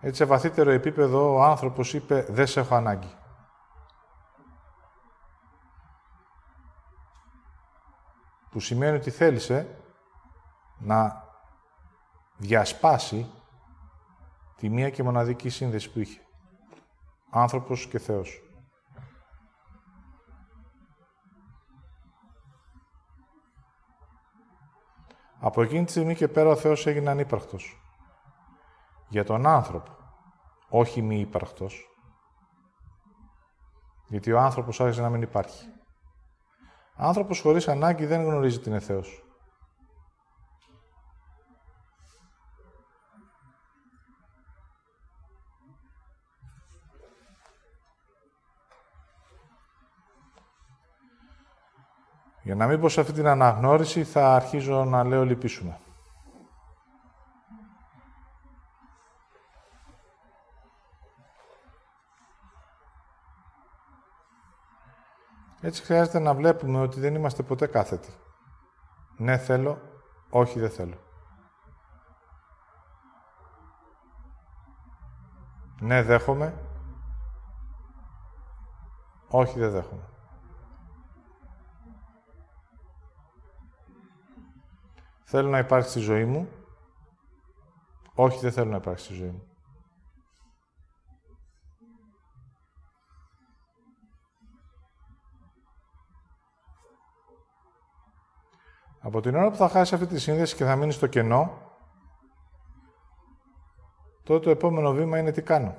Έτσι, 0.00 0.16
σε 0.16 0.24
βαθύτερο 0.24 0.70
επίπεδο, 0.70 1.34
ο 1.34 1.42
άνθρωπος 1.42 1.94
είπε 1.94 2.26
«Δεν 2.28 2.46
σε 2.46 2.60
έχω 2.60 2.74
ανάγκη». 2.74 3.14
Που 8.50 8.60
σημαίνει 8.60 8.96
ότι 8.96 9.10
θέλησε 9.10 9.78
να 10.78 11.24
διασπάσει 12.36 13.30
τη 14.56 14.68
μία 14.68 14.90
και 14.90 15.02
μοναδική 15.02 15.48
σύνδεση 15.48 15.92
που 15.92 15.98
είχε. 15.98 16.20
Άνθρωπος 17.30 17.86
και 17.86 17.98
Θεός. 17.98 18.42
Από 25.40 25.62
εκείνη 25.62 25.84
τη 25.84 25.90
στιγμή 25.90 26.14
και 26.14 26.28
πέρα 26.28 26.48
ο 26.48 26.56
Θεός 26.56 26.86
έγινε 26.86 27.10
ανύπαρκτος. 27.10 27.79
Για 29.10 29.24
τον 29.24 29.46
άνθρωπο, 29.46 29.96
όχι 30.68 31.02
μη 31.02 31.20
ύπαρκτος. 31.20 31.88
Γιατί 34.06 34.32
ο 34.32 34.40
άνθρωπος 34.40 34.80
άρχισε 34.80 35.00
να 35.00 35.08
μην 35.08 35.22
υπάρχει. 35.22 35.68
Άνθρωπος 36.96 37.40
χωρίς 37.40 37.68
ανάγκη 37.68 38.06
δεν 38.06 38.22
γνωρίζει 38.22 38.60
την 38.60 38.72
είναι 38.72 38.80
Θεός. 38.80 39.24
Για 52.42 52.54
να 52.54 52.66
μην 52.66 52.80
πω 52.80 52.88
σε 52.88 53.00
αυτή 53.00 53.12
την 53.12 53.26
αναγνώριση, 53.26 54.04
θα 54.04 54.34
αρχίζω 54.34 54.84
να 54.84 55.04
λέω 55.04 55.24
λυπήσουμε. 55.24 55.80
Έτσι 65.70 65.82
χρειάζεται 65.82 66.18
να 66.18 66.34
βλέπουμε 66.34 66.80
ότι 66.80 67.00
δεν 67.00 67.14
είμαστε 67.14 67.42
ποτέ 67.42 67.66
κάθετοι. 67.66 68.14
Ναι 69.16 69.38
θέλω, 69.38 69.80
όχι 70.30 70.60
δεν 70.60 70.70
θέλω. 70.70 70.98
Ναι 75.80 76.02
δέχομαι, 76.02 76.54
όχι 79.28 79.58
δεν 79.58 79.70
δέχομαι. 79.70 80.08
Θέλω 85.24 85.48
να 85.48 85.58
υπάρξει 85.58 85.90
στη 85.90 86.00
ζωή 86.00 86.24
μου. 86.24 86.48
Όχι, 88.14 88.38
δεν 88.38 88.52
θέλω 88.52 88.70
να 88.70 88.76
υπάρξει 88.76 89.04
στη 89.04 89.14
ζωή 89.14 89.30
μου. 89.30 89.49
Από 99.02 99.20
την 99.20 99.34
ώρα 99.34 99.50
που 99.50 99.56
θα 99.56 99.68
χάσει 99.68 99.94
αυτή 99.94 100.06
τη 100.06 100.20
σύνδεση 100.20 100.56
και 100.56 100.64
θα 100.64 100.76
μείνει 100.76 100.92
στο 100.92 101.06
κενό, 101.06 101.70
τότε 104.22 104.44
το 104.44 104.50
επόμενο 104.50 104.92
βήμα 104.92 105.18
είναι 105.18 105.30
τι 105.30 105.42
κάνω. 105.42 105.76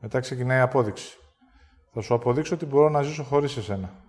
Μετά 0.00 0.20
ξεκινάει 0.20 0.58
η 0.58 0.62
απόδειξη. 0.62 1.18
Θα 1.92 2.00
σου 2.00 2.14
αποδείξω 2.14 2.54
ότι 2.54 2.66
μπορώ 2.66 2.88
να 2.88 3.02
ζήσω 3.02 3.22
χωρίς 3.22 3.56
εσένα. 3.56 4.07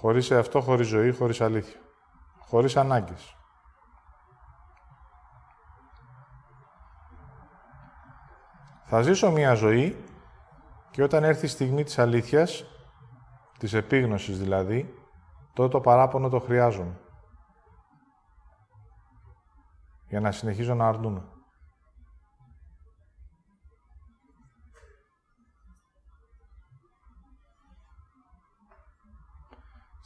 Χωρίς 0.00 0.30
αυτό, 0.30 0.60
χωρίς 0.60 0.86
ζωή, 0.86 1.12
χωρίς 1.12 1.40
αλήθεια. 1.40 1.80
Χωρίς 2.38 2.76
ανάγκες. 2.76 3.36
Θα 8.84 9.02
ζήσω 9.02 9.30
μία 9.30 9.54
ζωή 9.54 10.04
και 10.90 11.02
όταν 11.02 11.24
έρθει 11.24 11.44
η 11.44 11.48
στιγμή 11.48 11.84
της 11.84 11.98
αλήθειας, 11.98 12.64
της 13.58 13.72
επίγνωσης 13.72 14.38
δηλαδή, 14.38 14.94
τότε 15.52 15.68
το 15.68 15.80
παράπονο 15.80 16.28
το 16.28 16.38
χρειάζομαι. 16.40 17.00
Για 20.08 20.20
να 20.20 20.32
συνεχίζω 20.32 20.74
να 20.74 20.88
αρνούμε. 20.88 21.37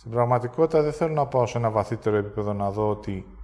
Στην 0.02 0.14
πραγματικότητα 0.14 0.82
δεν 0.82 0.92
θέλω 0.92 1.14
να 1.14 1.26
πάω 1.26 1.46
σε 1.46 1.58
ένα 1.58 1.70
βαθύτερο 1.70 2.16
επίπεδο 2.16 2.52
να 2.52 2.70
δω 2.70 2.88
ότι 2.88 3.38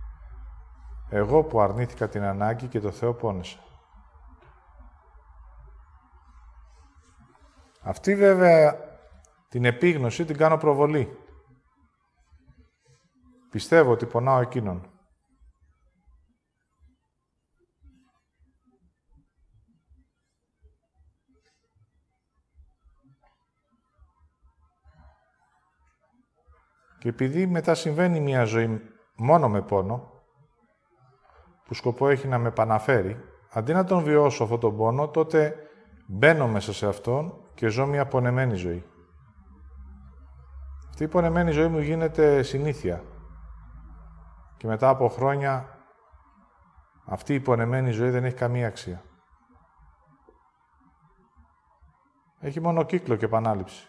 εγώ 1.08 1.44
που 1.44 1.60
αρνήθηκα 1.60 2.08
την 2.08 2.22
ανάγκη 2.22 2.66
και 2.66 2.80
το 2.80 2.90
Θεό 2.90 3.14
πόνεσε. 3.14 3.58
Αυτή 7.82 8.16
βέβαια 8.16 8.76
την 9.48 9.64
επίγνωση 9.64 10.24
την 10.24 10.36
κάνω 10.36 10.56
προβολή. 10.56 11.18
Πιστεύω 13.50 13.90
ότι 13.92 14.06
πονάω 14.06 14.40
εκείνον. 14.40 14.90
Και 26.98 27.08
επειδή 27.08 27.46
μετά 27.46 27.74
συμβαίνει 27.74 28.20
μια 28.20 28.44
ζωή 28.44 28.80
μόνο 29.16 29.48
με 29.48 29.62
πόνο, 29.62 30.12
που 31.64 31.74
σκοπό 31.74 32.08
έχει 32.08 32.28
να 32.28 32.38
με 32.38 32.48
επαναφέρει, 32.48 33.20
αντί 33.52 33.72
να 33.72 33.84
τον 33.84 34.02
βιώσω 34.02 34.44
αυτόν 34.44 34.60
τον 34.60 34.76
πόνο, 34.76 35.08
τότε 35.08 35.54
μπαίνω 36.06 36.48
μέσα 36.48 36.72
σε 36.72 36.86
αυτόν 36.86 37.32
και 37.54 37.68
ζω 37.68 37.86
μια 37.86 38.06
πονεμένη 38.06 38.54
ζωή. 38.54 38.84
Αυτή 40.88 41.04
η 41.04 41.08
πονεμένη 41.08 41.50
ζωή 41.50 41.68
μου 41.68 41.78
γίνεται 41.78 42.42
συνήθεια. 42.42 43.04
Και 44.56 44.66
μετά 44.66 44.88
από 44.88 45.08
χρόνια 45.08 45.78
αυτή 47.04 47.32
η 47.32 47.36
υπονεμένη 47.36 47.90
ζωή 47.90 48.10
δεν 48.10 48.24
έχει 48.24 48.34
καμία 48.34 48.66
αξία. 48.66 49.02
Έχει 52.40 52.60
μόνο 52.60 52.82
κύκλο 52.82 53.16
και 53.16 53.24
επανάληψη. 53.24 53.87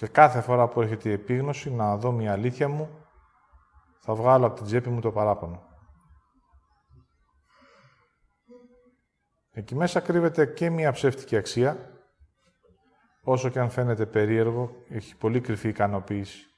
Και 0.00 0.06
κάθε 0.06 0.40
φορά 0.40 0.68
που 0.68 0.80
έρχεται 0.80 1.08
η 1.08 1.12
επίγνωση 1.12 1.70
να 1.70 1.96
δω 1.96 2.12
μια 2.12 2.32
αλήθεια 2.32 2.68
μου, 2.68 2.88
θα 3.98 4.14
βγάλω 4.14 4.46
από 4.46 4.56
την 4.56 4.64
τσέπη 4.64 4.88
μου 4.88 5.00
το 5.00 5.12
παράπονο. 5.12 5.62
Εκεί 9.50 9.74
μέσα 9.74 10.00
κρύβεται 10.00 10.46
και 10.46 10.70
μια 10.70 10.92
ψεύτικη 10.92 11.36
αξία, 11.36 11.90
όσο 13.22 13.48
και 13.48 13.58
αν 13.60 13.70
φαίνεται 13.70 14.06
περίεργο, 14.06 14.76
έχει 14.88 15.16
πολύ 15.16 15.40
κρυφή 15.40 15.68
ικανοποίηση. 15.68 16.49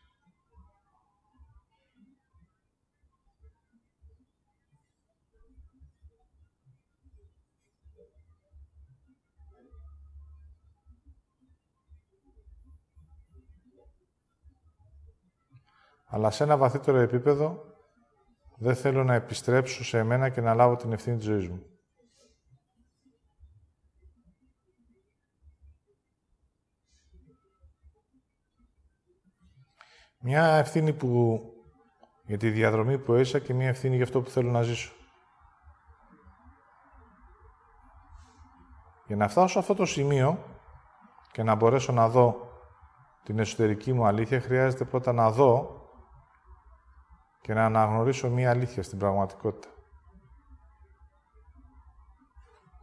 Αλλά 16.15 16.31
σε 16.31 16.45
ένα 16.45 16.57
βαθύτερο 16.57 16.99
επίπεδο 16.99 17.65
δεν 18.57 18.75
θέλω 18.75 19.05
να 19.05 19.15
επιστρέψω 19.15 19.85
σε 19.85 19.99
εμένα 19.99 20.29
και 20.29 20.41
να 20.41 20.55
λάβω 20.55 20.77
την 20.77 20.93
ευθύνη 20.93 21.17
της 21.17 21.25
ζωής 21.25 21.49
μου. 21.49 21.63
Μια 30.19 30.45
ευθύνη 30.45 30.93
που, 30.93 31.41
για 32.25 32.39
τη 32.39 32.51
διαδρομή 32.51 32.99
που 32.99 33.13
έζησα 33.13 33.39
και 33.39 33.55
μια 33.55 33.69
ευθύνη 33.69 33.95
για 33.95 34.05
αυτό 34.05 34.23
που 34.23 34.31
θέλω 34.31 34.51
να 34.51 34.63
ζήσω. 34.63 34.93
Για 39.07 39.17
να 39.17 39.29
φτάσω 39.29 39.49
σε 39.49 39.59
αυτό 39.59 39.75
το 39.75 39.87
σημείο 39.87 40.59
και 41.33 41.43
να 41.43 41.55
μπορέσω 41.55 41.93
να 41.93 42.09
δω 42.09 42.51
την 43.23 43.39
εσωτερική 43.39 43.93
μου 43.93 44.07
αλήθεια, 44.07 44.41
χρειάζεται 44.41 44.85
πρώτα 44.85 45.13
να 45.13 45.31
δω 45.31 45.81
και 47.43 47.55
να 47.55 47.65
αναγνωρίσω 47.65 48.31
μία 48.31 48.51
αλήθεια 48.51 48.83
στην 48.83 48.99
πραγματικότητα. 48.99 49.69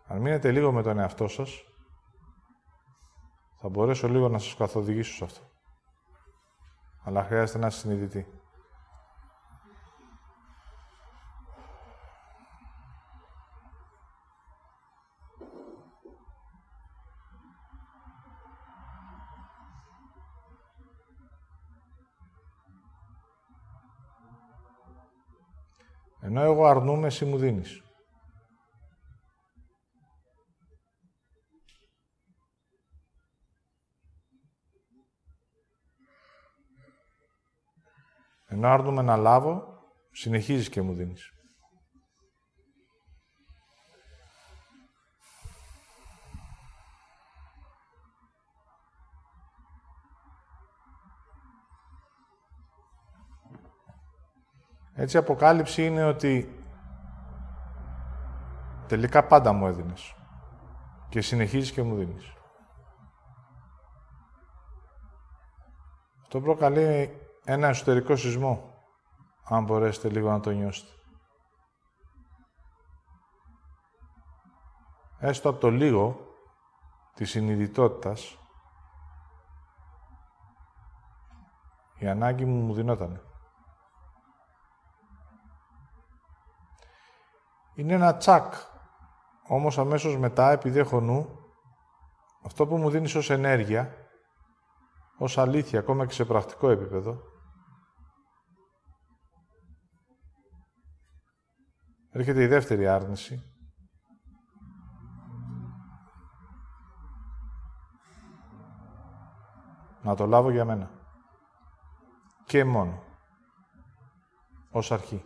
Αν 0.07 0.21
μείνετε 0.21 0.51
λίγο 0.51 0.71
με 0.71 0.81
τον 0.81 0.99
εαυτό 0.99 1.27
σας, 1.27 1.63
θα 3.55 3.69
μπορέσω 3.69 4.07
λίγο 4.07 4.29
να 4.29 4.37
σας 4.37 4.55
καθοδηγήσω 4.55 5.13
σε 5.13 5.23
αυτό. 5.23 5.41
Αλλά 7.03 7.23
χρειάζεται 7.23 7.59
να 7.59 7.67
είστε 7.67 8.27
Ενώ 26.29 26.41
εγώ 26.41 26.65
αρνούμαι, 26.65 27.07
εσύ 27.07 27.25
μου 27.25 27.37
δίνεις. 27.37 27.83
Ενώ 38.45 38.67
άρνουμε 38.67 39.01
να 39.01 39.17
λάβω, 39.17 39.63
συνεχίζεις 40.11 40.69
και 40.69 40.81
μου 40.81 40.93
δίνεις. 40.93 41.38
Έτσι 54.99 55.15
η 55.15 55.19
αποκάλυψη 55.19 55.85
είναι 55.85 56.03
ότι 56.03 56.63
τελικά 58.87 59.25
πάντα 59.25 59.53
μου 59.53 59.67
έδινες 59.67 60.15
και 61.09 61.21
συνεχίζεις 61.21 61.71
και 61.71 61.83
μου 61.83 61.95
δίνεις. 61.95 62.33
Αυτό 66.21 66.41
προκαλεί 66.41 67.17
ένα 67.43 67.67
εσωτερικό 67.67 68.15
σεισμό, 68.15 68.83
αν 69.43 69.63
μπορέσετε 69.63 70.09
λίγο 70.09 70.29
να 70.29 70.39
το 70.39 70.49
νιώσετε. 70.49 70.91
Έστω 75.19 75.49
από 75.49 75.59
το 75.59 75.69
λίγο 75.69 76.19
της 77.13 77.29
συνειδητότητας, 77.29 78.37
η 81.97 82.07
ανάγκη 82.07 82.45
μου 82.45 82.61
μου 82.61 82.73
δινότανε. 82.73 83.28
Είναι 87.79 87.93
ένα 87.93 88.17
τσακ. 88.17 88.53
Όμως 89.47 89.77
αμέσως 89.77 90.17
μετά, 90.17 90.51
επειδή 90.51 90.79
έχω 90.79 90.99
νου, 90.99 91.39
αυτό 92.45 92.67
που 92.67 92.77
μου 92.77 92.89
δίνεις 92.89 93.15
ως 93.15 93.29
ενέργεια, 93.29 93.93
ως 95.17 95.37
αλήθεια, 95.37 95.79
ακόμα 95.79 96.05
και 96.05 96.13
σε 96.13 96.25
πρακτικό 96.25 96.69
επίπεδο, 96.69 97.21
έρχεται 102.11 102.43
η 102.43 102.47
δεύτερη 102.47 102.87
άρνηση. 102.87 103.43
Να 110.01 110.15
το 110.15 110.25
λάβω 110.25 110.49
για 110.49 110.65
μένα. 110.65 110.91
Και 112.45 112.65
μόνο. 112.65 113.03
Ως 114.71 114.91
αρχή. 114.91 115.23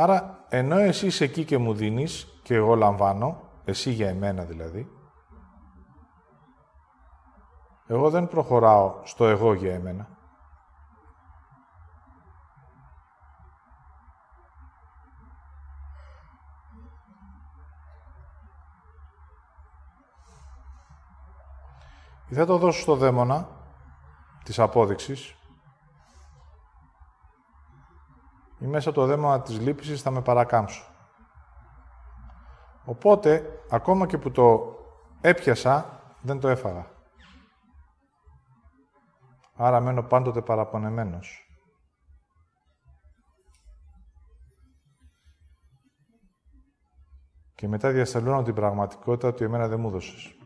Άρα, 0.00 0.44
ενώ 0.48 0.76
εσύ 0.76 1.06
είσαι 1.06 1.24
εκεί 1.24 1.44
και 1.44 1.58
μου 1.58 1.74
δίνεις 1.74 2.40
και 2.42 2.54
εγώ 2.54 2.74
λαμβάνω, 2.74 3.40
εσύ 3.64 3.90
για 3.90 4.08
εμένα 4.08 4.44
δηλαδή, 4.44 4.90
εγώ 7.86 8.10
δεν 8.10 8.28
προχωράω 8.28 9.00
στο 9.04 9.26
εγώ 9.26 9.54
για 9.54 9.74
εμένα. 9.74 10.08
Ή 22.28 22.34
θα 22.34 22.46
το 22.46 22.58
δώσω 22.58 22.80
στο 22.80 22.96
δαίμονα 22.96 23.48
της 24.44 24.58
απόδειξης 24.58 25.37
ή 28.58 28.66
μέσα 28.66 28.90
από 28.90 29.00
το 29.00 29.06
δέμα 29.06 29.42
της 29.42 29.60
λύπησης 29.60 30.02
θα 30.02 30.10
με 30.10 30.22
παρακάμψω. 30.22 30.84
Οπότε, 32.84 33.62
ακόμα 33.70 34.06
και 34.06 34.18
που 34.18 34.30
το 34.30 34.76
έπιασα, 35.20 36.02
δεν 36.22 36.40
το 36.40 36.48
έφαγα. 36.48 36.86
Άρα 39.54 39.80
μένω 39.80 40.02
πάντοτε 40.02 40.40
παραπονεμένος. 40.40 41.42
Και 47.54 47.68
μετά 47.68 47.90
διαστελώνω 47.90 48.42
την 48.42 48.54
πραγματικότητα 48.54 49.28
ότι 49.28 49.44
εμένα 49.44 49.68
δεν 49.68 49.80
μου 49.80 49.90
δώσες. 49.90 50.37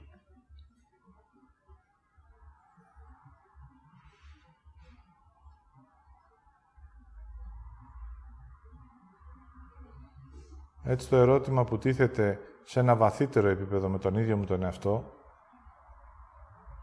Έτσι 10.85 11.09
το 11.09 11.17
ερώτημα 11.17 11.65
που 11.65 11.79
τίθεται 11.79 12.39
σε 12.65 12.81
ένα 12.81 12.97
βαθύτερο 12.97 13.49
επίπεδο 13.49 13.89
με 13.89 13.99
τον 13.99 14.15
ίδιο 14.15 14.37
μου 14.37 14.45
τον 14.45 14.63
εαυτό 14.63 15.13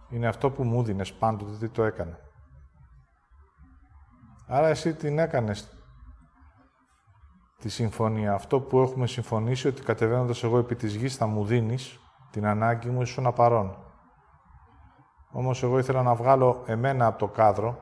είναι 0.10 0.28
αυτό 0.28 0.52
που 0.52 0.64
μου 0.64 0.84
δίνες 0.84 1.14
πάντοτε, 1.14 1.58
τι 1.58 1.70
το 1.70 1.84
έκανε. 1.84 2.20
Άρα 4.48 4.68
εσύ 4.68 4.94
την 4.94 5.20
έκανες 5.20 5.78
τη 7.60 7.70
συμφωνία. 7.70 8.34
Αυτό 8.34 8.60
που 8.60 8.80
έχουμε 8.80 9.08
συμφωνήσει 9.08 9.68
ότι 9.68 9.82
κατεβαίνοντας 9.82 10.44
εγώ 10.44 10.58
επί 10.58 10.76
της 10.76 10.96
γης 10.96 11.16
θα 11.16 11.26
μου 11.26 11.46
δίνεις 11.46 12.00
την 12.32 12.46
ανάγκη 12.46 12.90
μου 12.90 13.02
ήσουν 13.02 13.34
παρόν. 13.34 13.78
Όμως 15.32 15.64
εγώ 15.64 15.80
ήθελα 15.80 16.04
να 16.04 16.16
βγάλω 16.16 16.64
εμένα 16.66 17.06
από 17.06 17.20
το 17.20 17.28
κάδρο 17.28 17.82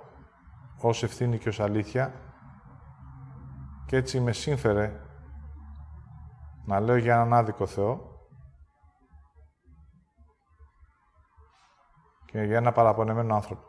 ως 0.81 1.03
ευθύνη 1.03 1.37
και 1.37 1.49
ως 1.49 1.59
αλήθεια 1.59 2.13
και 3.85 3.95
έτσι 3.95 4.19
με 4.19 4.31
σύμφερε 4.31 5.06
να 6.67 6.79
λέω 6.79 6.97
για 6.97 7.13
έναν 7.13 7.33
άδικο 7.33 7.65
Θεό 7.65 8.21
και 12.25 12.41
για 12.41 12.57
ένα 12.57 12.71
παραπονεμένο 12.71 13.35
άνθρωπο. 13.35 13.67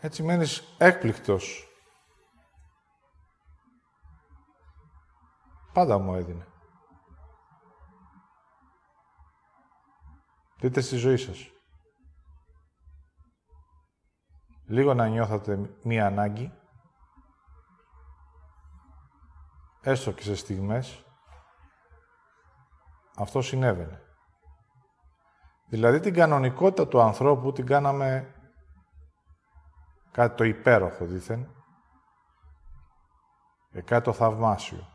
Έτσι 0.00 0.22
μένεις 0.22 0.74
έκπληκτος. 0.78 1.68
Πάντα 5.72 5.98
μου 5.98 6.14
έδινε. 6.14 6.46
Δείτε 10.58 10.80
στη 10.80 10.96
ζωή 10.96 11.16
σας. 11.16 11.50
Λίγο 14.72 14.94
να 14.94 15.06
νιώθατε 15.06 15.70
μία 15.82 16.06
ανάγκη, 16.06 16.52
έστω 19.80 20.12
και 20.12 20.22
σε 20.22 20.36
στιγμές, 20.36 21.04
αυτό 23.16 23.42
συνέβαινε. 23.42 24.02
Δηλαδή 25.68 26.00
την 26.00 26.14
κανονικότητα 26.14 26.88
του 26.88 27.00
ανθρώπου 27.00 27.52
την 27.52 27.66
κάναμε 27.66 28.34
κάτι 30.10 30.36
το 30.36 30.44
υπέροχο 30.44 31.04
δήθεν 31.04 31.48
και 33.72 33.82
κάτι 33.82 34.04
το 34.04 34.12
θαυμάσιο. 34.12 34.88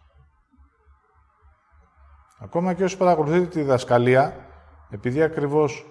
Ακόμα 2.39 2.73
και 2.73 2.83
όσοι 2.83 2.97
παρακολουθείτε 2.97 3.45
τη 3.47 3.59
διδασκαλία, 3.59 4.47
επειδή 4.89 5.21
ακριβώς 5.21 5.85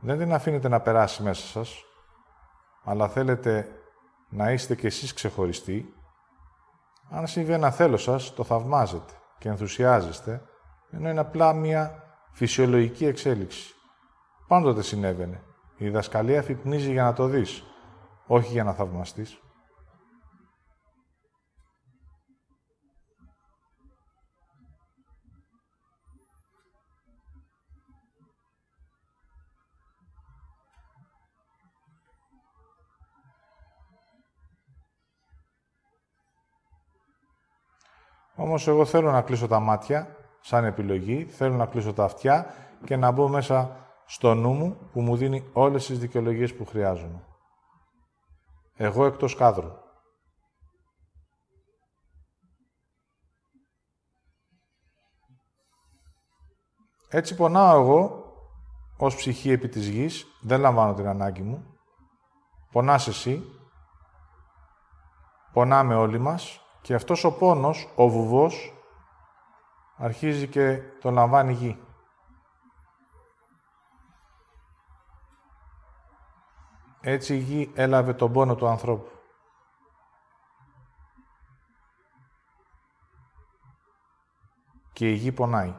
δεν 0.00 0.18
την 0.18 0.32
αφήνετε 0.32 0.68
να 0.68 0.80
περάσει 0.80 1.22
μέσα 1.22 1.46
σας, 1.46 1.84
αλλά 2.84 3.08
θέλετε 3.08 3.68
να 4.28 4.52
είστε 4.52 4.74
κι 4.74 4.86
εσείς 4.86 5.12
ξεχωριστοί, 5.12 5.94
αν 7.10 7.26
συμβεί 7.26 7.52
ένα 7.52 7.70
θέλω 7.70 7.96
σας, 7.96 8.34
το 8.34 8.44
θαυμάζετε 8.44 9.12
και 9.38 9.48
ενθουσιάζεστε, 9.48 10.42
ενώ 10.90 11.08
είναι 11.08 11.20
απλά 11.20 11.52
μια 11.52 12.02
φυσιολογική 12.32 13.06
εξέλιξη. 13.06 13.74
Πάντοτε 14.48 14.82
συνέβαινε. 14.82 15.42
Η 15.76 15.84
διδασκαλία 15.84 16.38
αφυπνίζει 16.38 16.92
για 16.92 17.02
να 17.02 17.12
το 17.12 17.26
δεις, 17.26 17.62
όχι 18.26 18.52
για 18.52 18.64
να 18.64 18.72
θαυμαστείς. 18.72 19.40
Όμως 38.42 38.68
εγώ 38.68 38.84
θέλω 38.84 39.10
να 39.10 39.22
κλείσω 39.22 39.46
τα 39.46 39.60
μάτια, 39.60 40.16
σαν 40.40 40.64
επιλογή, 40.64 41.24
θέλω 41.24 41.54
να 41.54 41.66
κλείσω 41.66 41.92
τα 41.92 42.04
αυτιά 42.04 42.54
και 42.84 42.96
να 42.96 43.10
μπω 43.10 43.28
μέσα 43.28 43.76
στο 44.06 44.34
νου 44.34 44.52
μου 44.52 44.90
που 44.92 45.00
μου 45.00 45.16
δίνει 45.16 45.50
όλες 45.52 45.86
τις 45.86 45.98
δικαιολογίες 45.98 46.54
που 46.54 46.64
χρειάζομαι. 46.64 47.24
Εγώ 48.74 49.04
εκτός 49.04 49.34
κάδρου. 49.34 49.70
Έτσι 57.08 57.36
πονάω 57.36 57.80
εγώ, 57.80 58.24
ως 58.96 59.16
ψυχή 59.16 59.50
επί 59.50 59.68
της 59.68 59.88
γης, 59.88 60.26
δεν 60.40 60.60
λαμβάνω 60.60 60.94
την 60.94 61.06
ανάγκη 61.06 61.42
μου. 61.42 61.64
Πονάς 62.72 63.06
εσύ, 63.06 63.42
πονάμε 65.52 65.94
όλοι 65.94 66.18
μας 66.18 66.60
και 66.80 66.94
αυτός 66.94 67.24
ο 67.24 67.32
πόνος, 67.32 67.92
ο 67.96 68.08
βουβός, 68.08 68.74
αρχίζει 69.96 70.48
και 70.48 70.76
τον 71.00 71.14
λαμβάνει 71.14 71.52
η 71.52 71.54
γη. 71.54 71.84
Έτσι 77.00 77.34
η 77.34 77.38
γη 77.38 77.72
έλαβε 77.74 78.14
τον 78.14 78.32
πόνο 78.32 78.54
του 78.54 78.66
ανθρώπου. 78.66 79.10
Και 84.92 85.10
η 85.10 85.14
γη 85.14 85.32
πονάει. 85.32 85.74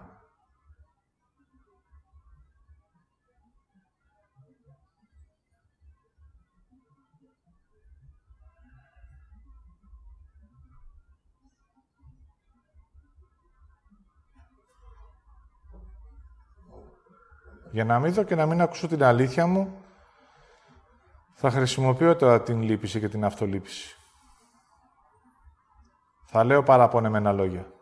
Για 17.72 17.86
να 17.86 18.00
μην 18.00 18.14
δω 18.14 18.24
και 18.24 18.36
να 18.36 18.46
μην 18.46 18.62
ακούσω 18.62 18.88
την 18.88 19.04
αλήθεια 19.04 19.48
μου, 19.48 19.82
θα 21.34 21.52
χρησιμοποιώ 21.52 22.16
τώρα 22.16 22.42
την 22.42 22.62
λύπηση 22.62 23.00
και 23.00 23.10
την 23.10 23.26
αυτολύπηση. 23.26 23.96
Θα 26.26 26.44
λέω 26.44 26.64
παραπονεμένα 26.64 27.32
λόγια. 27.32 27.74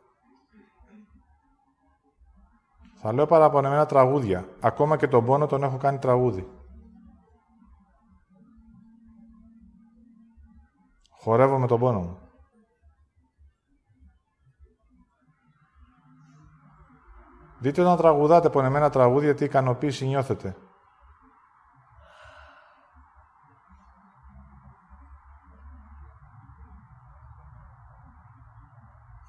Θα 3.02 3.14
λέω 3.14 3.26
παραπονεμένα 3.26 3.86
τραγούδια. 3.86 4.48
Ακόμα 4.60 4.98
και 4.98 5.08
τον 5.08 5.26
πόνο 5.26 5.46
τον 5.46 5.64
έχω 5.64 5.78
κάνει 5.78 6.00
τραγούδι. 6.00 6.48
Χορεύω 11.10 11.60
με 11.60 11.68
τον 11.68 11.80
πόνο 11.80 12.00
μου. 12.00 12.29
Δείτε 17.60 17.82
όταν 17.82 17.98
τραγουδάτε 17.98 18.50
πονεμένα 18.50 18.90
τραγούδια 18.90 19.36
τι 19.36 19.46
ικανοποίηση 19.46 20.06
νιώθετε. 20.06 20.56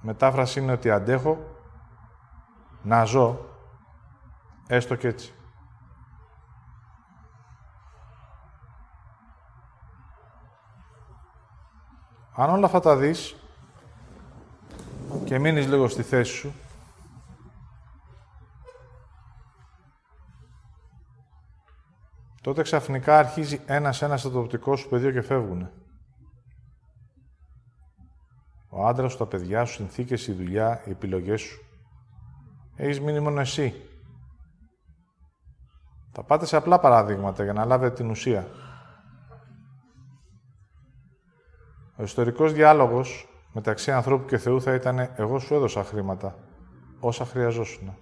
Μετάφραση 0.01 0.61
είναι 0.61 0.73
ότι 0.73 0.91
αντέχω 0.91 1.39
να 2.83 3.05
ζω 3.05 3.39
έστω 4.67 4.95
και 4.95 5.09
έτσι. 5.09 5.35
Αν 12.35 12.51
όλα 12.51 12.67
αυτά 12.67 12.81
τα 12.81 12.97
δεις 12.97 13.37
και 15.25 15.39
μείνεις 15.39 15.67
λίγο 15.67 15.89
στη 15.89 16.03
θέση 16.03 16.33
σου, 16.33 16.53
τότε 22.41 22.63
ξαφνικά 22.63 23.19
αρχίζει 23.19 23.61
ένας-ένας 23.67 24.23
το 24.23 24.39
οπτικό 24.39 24.77
σου 24.77 24.89
πεδίο 24.89 25.11
και 25.11 25.23
φεύγουνε. 25.23 25.73
Ο 28.69 28.87
άντρας 28.87 29.13
σου, 29.13 29.19
τα 29.19 29.27
παιδιά 29.27 29.65
σου, 29.65 29.73
συνθήκες, 29.73 30.27
η 30.27 30.33
δουλειά, 30.33 30.83
οι 30.87 30.91
επιλογές 30.91 31.41
σου. 31.41 31.61
Έχεις 32.77 33.01
μείνει 33.01 33.21
μόνο 33.21 33.41
εσύ. 33.41 33.75
Θα 36.13 36.23
πάτες 36.23 36.49
σε 36.49 36.57
απλά 36.57 36.81
παραδείγματα 36.81 37.45
για 37.45 37.53
να 37.53 37.65
λάβετε 37.65 37.95
την 37.95 38.11
ουσία. 38.11 38.47
Ο 41.97 42.03
ιστορικός 42.03 42.53
διάλογος 42.53 43.29
μεταξύ 43.53 43.93
ανθρώπου 43.93 44.27
και 44.27 44.39
Θεού 44.39 44.63
θα 44.63 44.75
ήταν 44.75 44.99
«Εγώ 45.17 45.39
σου 45.39 45.55
έδωσα 45.55 45.85
χρήματα, 45.85 46.39
όσα 47.01 47.25
χρειαζόσουν. 47.25 47.97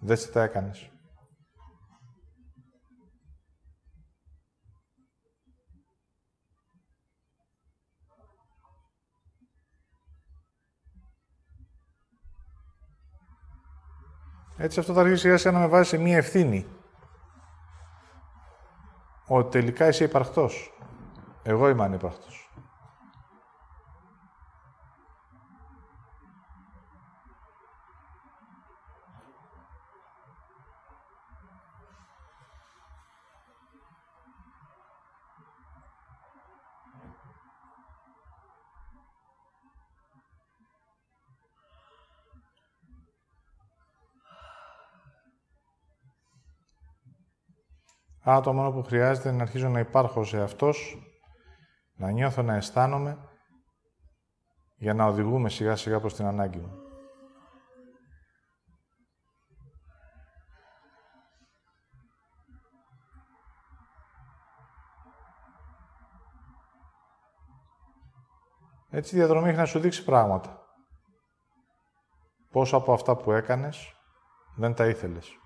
Δεν 0.00 0.16
τι 0.16 0.32
τα 0.32 0.42
έκανες». 0.42 0.93
Έτσι 14.64 14.80
αυτό 14.80 14.92
θα 14.92 15.00
αρχίσει 15.00 15.20
σιγά 15.20 15.36
σιγά 15.36 15.52
να 15.52 15.58
με 15.58 15.66
βάζει 15.66 15.88
σε 15.88 15.98
μία 15.98 16.16
ευθύνη. 16.16 16.66
Ότι 19.26 19.50
τελικά 19.50 19.88
είσαι 19.88 20.04
υπαρκτός. 20.04 20.72
Εγώ 21.42 21.68
είμαι 21.68 21.84
ανύπαρκτος. 21.84 22.43
Άρα 48.26 48.40
το 48.40 48.52
μόνο 48.52 48.72
που 48.72 48.82
χρειάζεται 48.82 49.28
είναι 49.28 49.36
να 49.36 49.42
αρχίζω 49.42 49.68
να 49.68 49.78
υπάρχω 49.78 50.24
σε 50.24 50.40
αυτός, 50.42 50.98
να 51.96 52.10
νιώθω 52.10 52.42
να 52.42 52.54
αισθάνομαι, 52.54 53.18
για 54.76 54.94
να 54.94 55.06
οδηγούμε 55.06 55.48
σιγά 55.48 55.76
σιγά 55.76 56.00
προς 56.00 56.14
την 56.14 56.26
ανάγκη 56.26 56.58
μου. 56.58 56.78
Έτσι 68.90 69.14
η 69.14 69.18
διαδρομή 69.18 69.48
έχει 69.48 69.58
να 69.58 69.64
σου 69.64 69.78
δείξει 69.78 70.04
πράγματα. 70.04 70.62
Πόσα 72.50 72.76
από 72.76 72.92
αυτά 72.92 73.16
που 73.16 73.32
έκανες 73.32 73.94
δεν 74.56 74.74
τα 74.74 74.86
ήθελες. 74.86 75.38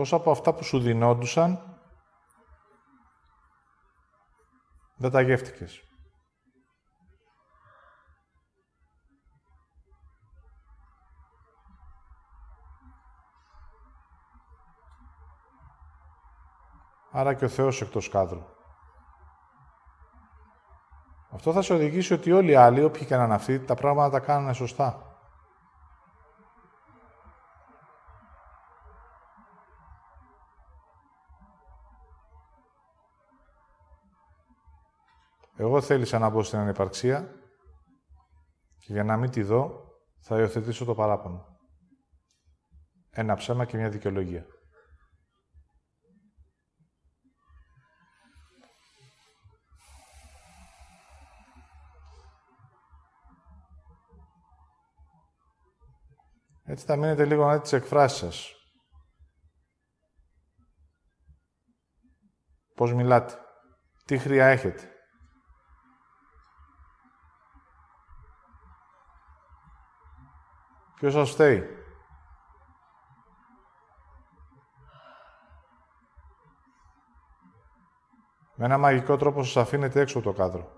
Πόσα 0.00 0.16
από 0.16 0.30
αυτά 0.30 0.54
που 0.54 0.64
σου 0.64 0.80
δινόντουσαν 0.80 1.78
δεν 4.96 5.10
τα 5.10 5.20
γεύτηκες. 5.20 5.82
Άρα 17.10 17.34
και 17.34 17.44
ο 17.44 17.48
Θεός 17.48 17.80
εκτός 17.80 18.08
κάδρου. 18.08 18.44
Αυτό 21.30 21.52
θα 21.52 21.62
σε 21.62 21.74
οδηγήσει 21.74 22.12
ότι 22.12 22.32
όλοι 22.32 22.50
οι 22.50 22.54
άλλοι, 22.54 22.82
όποιοι 22.82 23.04
και 23.04 23.16
να 23.16 23.24
είναι 23.24 23.34
αυτοί, 23.34 23.60
τα 23.60 23.74
πράγματα 23.74 24.10
τα 24.10 24.20
κάνουν 24.20 24.54
σωστά. 24.54 25.09
Εγώ 35.60 35.80
θέλησα 35.80 36.18
να 36.18 36.28
μπω 36.28 36.42
στην 36.42 36.58
ανυπαρξία 36.58 37.34
και 38.78 38.92
για 38.92 39.04
να 39.04 39.16
μην 39.16 39.30
τη 39.30 39.42
δω, 39.42 39.88
θα 40.20 40.38
υιοθετήσω 40.38 40.84
το 40.84 40.94
παράπονο. 40.94 41.58
Ένα 43.10 43.34
ψέμα 43.34 43.64
και 43.64 43.76
μια 43.76 43.88
δικαιολογία. 43.88 44.46
Έτσι 56.64 56.84
θα 56.84 56.96
μείνετε 56.96 57.24
λίγο 57.24 57.44
να 57.44 57.50
δείτε 57.50 57.62
τις 57.62 57.72
εκφράσεις 57.72 58.18
σας. 58.18 58.54
Πώς 62.74 62.94
μιλάτε. 62.94 63.38
Τι 64.04 64.18
χρειά 64.18 64.46
έχετε. 64.46 64.94
Ποιος 71.00 71.12
σας 71.12 71.30
φταίει; 71.30 71.62
Με 78.54 78.64
ένα 78.64 78.78
μαγικό 78.78 79.16
τρόπο 79.16 79.42
σας 79.42 79.56
αφήνετε 79.56 80.00
έξω 80.00 80.20
το 80.20 80.32
κάδρο. 80.32 80.68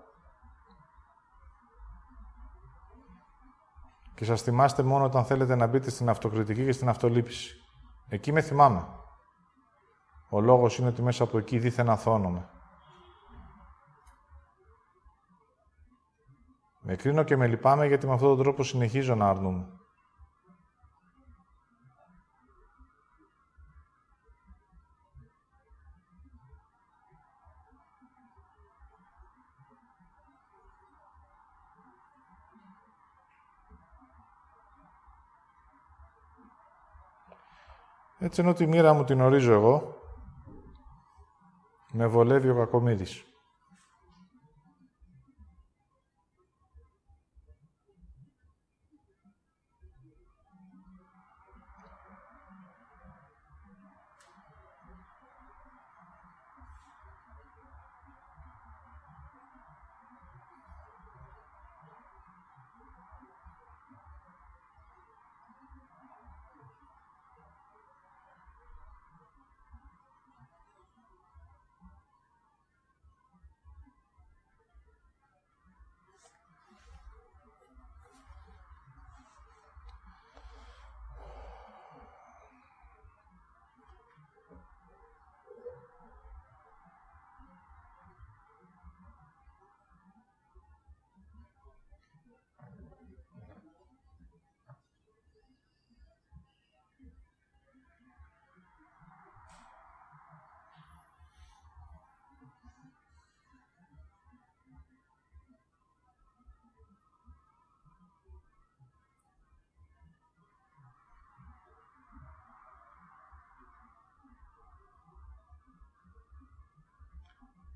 Και 4.15 4.25
σας 4.25 4.41
θυμάστε 4.41 4.83
μόνο 4.83 5.05
όταν 5.05 5.25
θέλετε 5.25 5.55
να 5.55 5.67
μπείτε 5.67 5.89
στην 5.89 6.09
αυτοκριτική 6.09 6.65
και 6.65 6.71
στην 6.71 6.89
αυτολήψη. 6.89 7.55
Εκεί 8.07 8.31
με 8.31 8.41
θυμάμαι. 8.41 8.87
Ο 10.29 10.41
λόγος 10.41 10.77
είναι 10.77 10.87
ότι 10.87 11.01
μέσα 11.01 11.23
από 11.23 11.37
εκεί 11.37 11.59
δίθεν 11.59 11.89
αθώνομαι. 11.89 12.49
Με 16.79 16.95
κρίνω 16.95 17.23
και 17.23 17.35
με 17.35 17.47
λυπάμαι 17.47 17.87
γιατί 17.87 18.07
με 18.07 18.13
αυτόν 18.13 18.29
τον 18.29 18.37
τρόπο 18.37 18.63
συνεχίζω 18.63 19.15
να 19.15 19.29
αρνούμαι. 19.29 19.82
Έτσι 38.23 38.41
ενώ 38.41 38.53
τη 38.53 38.67
μοίρα 38.67 38.93
μου 38.93 39.03
την 39.03 39.21
ορίζω 39.21 39.53
εγώ, 39.53 39.95
με 41.91 42.07
βολεύει 42.07 42.49
ο 42.49 42.55
Κακομύρης. 42.55 43.23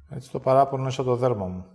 Έτσι 0.10 0.32
το 0.32 0.40
παράπονο 0.40 0.82
είναι 0.82 0.92
σαν 0.92 1.06
το 1.06 1.16
δέρμα 1.16 1.48
μου. 1.48 1.72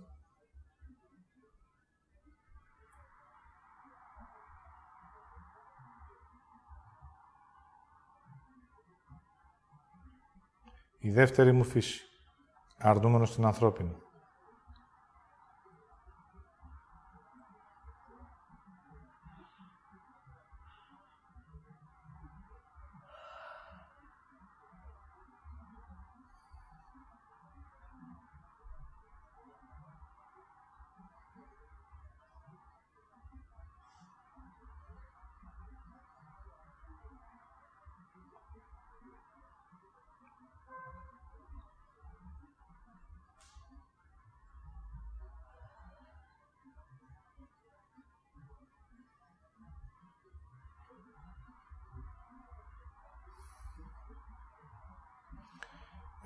Η 10.99 11.11
δεύτερη 11.11 11.51
μου 11.51 11.63
φύση, 11.63 12.01
αρνούμενος 12.77 13.29
στην 13.29 13.45
ανθρώπινη. 13.45 14.02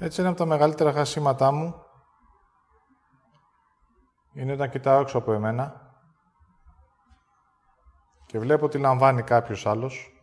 Έτσι, 0.07 0.19
ένα 0.19 0.29
από 0.29 0.37
τα 0.37 0.45
μεγαλύτερα 0.45 0.91
χασίματά 0.91 1.51
μου 1.51 1.85
είναι 4.33 4.51
όταν 4.51 4.69
κοιτάω 4.69 5.01
έξω 5.01 5.17
από 5.17 5.31
εμένα 5.31 5.95
και 8.25 8.39
βλέπω 8.39 8.65
ότι 8.65 8.77
λαμβάνει 8.77 9.23
κάποιος 9.23 9.65
άλλος 9.65 10.21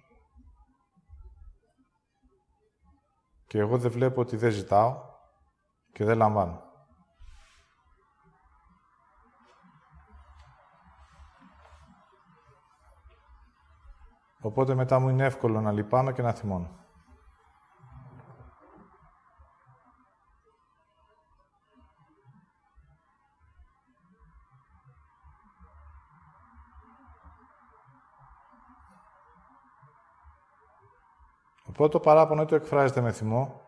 και 3.46 3.58
εγώ 3.58 3.78
δεν 3.78 3.90
βλέπω 3.90 4.20
ότι 4.20 4.36
δεν 4.36 4.50
ζητάω 4.50 5.02
και 5.92 6.04
δεν 6.04 6.16
λαμβάνω. 6.16 6.62
Οπότε 14.40 14.74
μετά 14.74 14.98
μου 14.98 15.08
είναι 15.08 15.24
εύκολο 15.24 15.60
να 15.60 15.72
λυπάμαι 15.72 16.12
και 16.12 16.22
να 16.22 16.32
θυμώνω. 16.32 16.83
Οπότε 31.74 31.92
το 31.92 32.00
παράπονο 32.00 32.44
του 32.44 32.54
εκφράζεται 32.54 33.00
με 33.00 33.12
θυμό. 33.12 33.60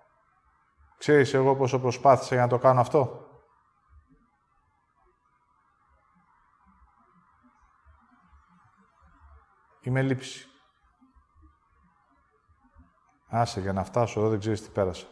Ξέρεις 0.98 1.34
εγώ 1.34 1.56
πόσο 1.56 1.80
προσπάθησα 1.80 2.34
για 2.34 2.42
να 2.42 2.48
το 2.48 2.58
κάνω 2.58 2.80
αυτό; 2.80 3.26
Είμαι 9.86 10.02
λήψη. 10.02 10.48
Άσε, 13.28 13.60
για 13.60 13.72
να 13.72 13.84
φτάσω 13.84 14.20
εδώ 14.20 14.28
δεν 14.28 14.38
ξέρεις 14.38 14.62
τι 14.62 14.70
πέρασα. 14.70 15.06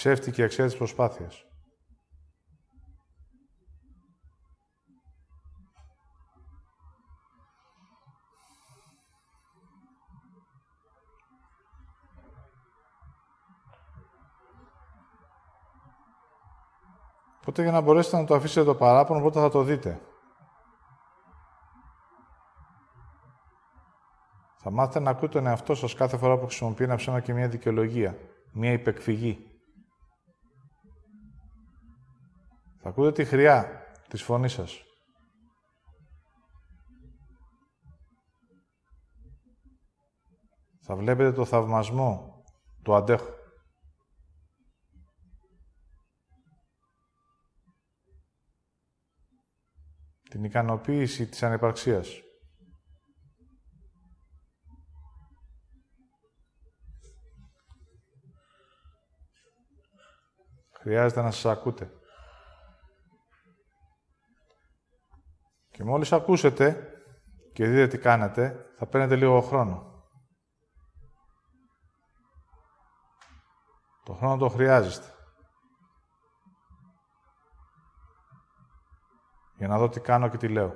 Ψεύτικη 0.00 0.42
αξία 0.42 0.64
της 0.64 0.76
προσπάθειας. 0.76 1.44
Οπότε 17.40 17.62
για 17.62 17.72
να 17.72 17.80
μπορέσετε 17.80 18.16
να 18.16 18.24
το 18.24 18.34
αφήσετε 18.34 18.66
το 18.66 18.74
παράπονο, 18.74 19.20
πρώτα 19.20 19.40
θα 19.40 19.50
το 19.50 19.62
δείτε. 19.62 20.00
Θα 24.56 24.70
μάθετε 24.70 25.00
να 25.00 25.10
ακούτε 25.10 25.32
τον 25.32 25.46
εαυτό 25.46 25.74
σας 25.74 25.94
κάθε 25.94 26.16
φορά 26.16 26.38
που 26.38 26.46
χρησιμοποιεί 26.46 26.84
ένα 26.84 26.96
ψέμα 26.96 27.20
και 27.20 27.32
μια 27.32 27.48
δικαιολογία, 27.48 28.18
μια 28.52 28.72
υπεκφυγή. 28.72 29.49
Θα 32.82 32.88
ακούτε 32.88 33.12
τη 33.12 33.24
χρειά 33.24 33.86
της 34.08 34.22
φωνής 34.22 34.52
σας. 34.52 34.84
Θα 40.80 40.96
βλέπετε 40.96 41.32
το 41.32 41.44
θαυμασμό 41.44 42.44
του 42.82 42.94
αντέχου. 42.94 43.32
Την 50.30 50.44
ικανοποίηση 50.44 51.28
της 51.28 51.42
ανεπαρξίας. 51.42 52.20
Χρειάζεται 60.72 61.22
να 61.22 61.30
σας 61.30 61.44
ακούτε. 61.44 61.99
Και 65.80 65.86
μόλις 65.86 66.12
ακούσετε 66.12 66.94
και 67.52 67.66
δείτε 67.66 67.86
τι 67.86 67.98
κάνετε, 67.98 68.66
θα 68.76 68.86
παίρνετε 68.86 69.16
λίγο 69.16 69.40
χρόνο. 69.40 70.04
Το 74.04 74.12
χρόνο 74.12 74.36
το 74.36 74.48
χρειάζεστε. 74.48 75.14
Για 79.56 79.68
να 79.68 79.78
δω 79.78 79.88
τι 79.88 80.00
κάνω 80.00 80.28
και 80.28 80.36
τι 80.36 80.48
λέω. 80.48 80.74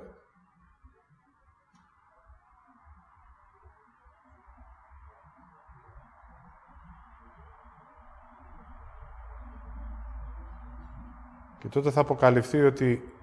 Και 11.57 11.69
τότε 11.69 11.91
θα 11.91 12.01
αποκαλυφθεί 12.01 12.61
ότι 12.61 13.14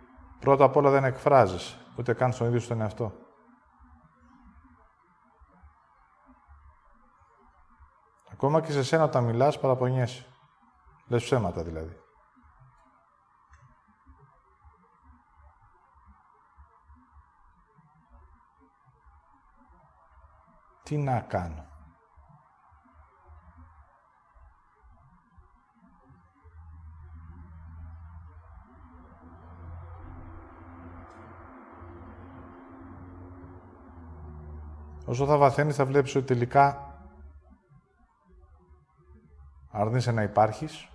πρώτα 0.42 0.64
απ' 0.64 0.76
όλα 0.76 0.90
δεν 0.90 1.04
εκφράζεις, 1.04 1.78
ούτε 1.98 2.14
καν 2.14 2.32
στον 2.32 2.46
ίδιο 2.46 2.60
στον 2.60 2.80
εαυτό. 2.80 3.12
Ακόμα 8.32 8.60
και 8.60 8.72
σε 8.72 8.82
σένα 8.82 9.04
όταν 9.04 9.24
μιλάς 9.24 9.60
παραπονιέσαι. 9.60 10.26
Λες 11.08 11.22
ψέματα 11.22 11.62
δηλαδή. 11.62 11.96
Τι 20.82 20.96
να 20.96 21.20
κάνω; 21.20 21.71
Όσο 35.12 35.26
θα 35.26 35.36
βαθαίνεις 35.36 35.76
θα 35.76 35.84
βλέπεις 35.84 36.14
ότι 36.14 36.26
τελικά 36.26 36.96
αρνείσαι 39.70 40.12
να 40.12 40.22
υπάρχεις 40.22 40.88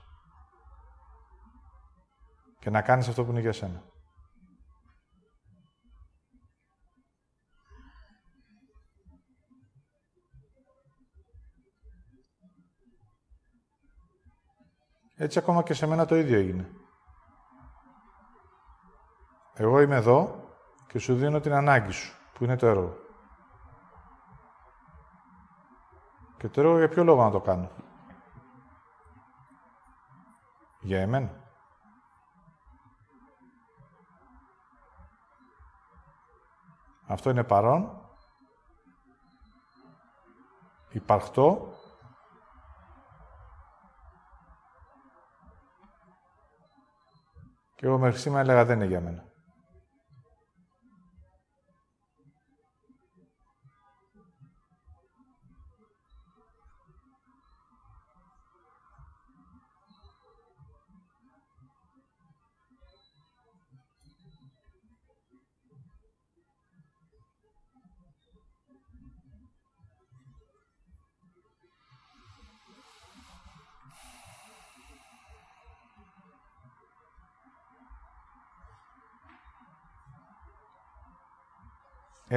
και 2.59 2.70
να 2.70 2.82
κάνεις 2.82 3.07
αυτό 3.07 3.26
που 3.26 3.32
είναι 3.32 3.39
για 3.39 3.53
σένα. 3.53 3.84
Έτσι 15.15 15.39
ακόμα 15.39 15.63
και 15.63 15.74
σε 15.74 15.88
μένα 15.88 16.05
το 16.05 16.15
ίδιο 16.15 16.38
έγινε. 16.38 16.72
Εγώ 19.53 19.82
είμαι 19.82 19.95
εδώ 19.95 20.49
και 20.88 20.99
σου 20.99 21.15
δίνω 21.15 21.39
την 21.39 21.53
ανάγκη 21.53 21.91
σου, 21.91 22.18
που 22.34 22.43
είναι 22.43 22.55
το 22.55 22.68
έργο. 22.68 23.07
Και 26.38 26.49
το 26.49 26.61
έργο 26.61 26.77
για 26.77 26.89
ποιο 26.89 27.03
λόγο 27.03 27.23
να 27.23 27.31
το 27.31 27.41
κάνω. 27.41 27.69
Για 30.81 31.01
εμένα. 31.01 31.45
Αυτό 37.07 37.29
είναι 37.29 37.43
παρόν, 37.43 38.01
υπαρκτό 40.89 41.73
και 47.75 47.85
εγώ 47.85 47.97
μέχρι 47.97 48.19
σήμερα 48.19 48.41
έλεγα 48.41 48.65
δεν 48.65 48.75
είναι 48.75 48.85
για 48.85 49.01
μένα. 49.01 49.25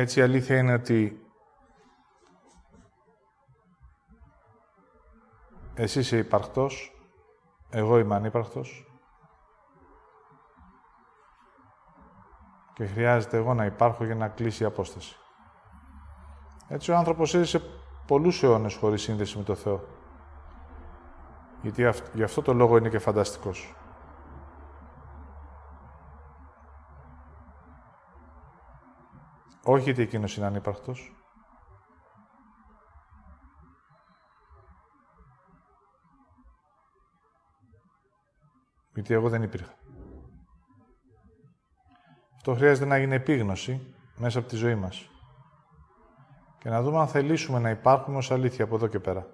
Έτσι 0.01 0.18
η 0.18 0.22
αλήθεια 0.22 0.57
είναι 0.57 0.72
ότι 0.72 1.26
εσύ 5.74 5.98
είσαι 5.98 6.16
υπαρκτός, 6.16 6.92
εγώ 7.70 7.98
είμαι 7.98 8.14
ανύπαρκτος 8.14 8.90
και 12.74 12.86
χρειάζεται 12.86 13.36
εγώ 13.36 13.55
να 13.55 13.64
υπάρχω 13.64 14.05
για 14.05 14.14
να 14.14 14.28
κλείσει 14.28 14.62
η 14.62 14.66
απόσταση. 14.66 15.16
Έτσι 16.68 16.90
ο 16.90 16.96
άνθρωπος 16.96 17.34
έζησε 17.34 17.62
πολλούς 18.07 18.42
αιώνες 18.42 18.74
χωρίς 18.74 19.03
σύνδεση 19.03 19.38
με 19.38 19.44
το 19.44 19.55
Θεό. 19.55 19.84
Γιατί 21.62 21.90
γι' 22.12 22.22
αυτό 22.22 22.42
το 22.42 22.53
λόγο 22.53 22.76
είναι 22.76 22.88
και 22.88 22.98
φανταστικός. 22.98 23.74
Όχι 29.65 29.83
γιατί 29.83 30.03
εκείνος 30.03 30.37
είναι 30.37 30.47
ανύπαρκτος. 30.47 31.15
Γιατί 38.95 39.15
εγώ 39.15 39.29
δεν 39.29 39.43
υπήρχα. 39.43 39.75
Αυτό 42.37 42.55
χρειάζεται 42.55 42.87
να 42.87 42.99
γίνει 42.99 43.15
επίγνωση 43.15 43.95
μέσα 44.17 44.39
από 44.39 44.49
τη 44.49 44.57
ζωή 44.57 44.75
μας. 44.75 45.11
Και 46.59 46.69
να 46.69 46.83
δούμε 46.83 46.99
αν 46.99 47.09
θελήσουμε 47.09 47.59
να 47.59 47.71
υπάρχουμε 47.71 48.17
ως 48.17 48.31
αλήθεια 48.31 48.65
από 48.65 48.75
εδώ 48.75 48.87
και 48.87 49.01
πέρα. 49.01 49.27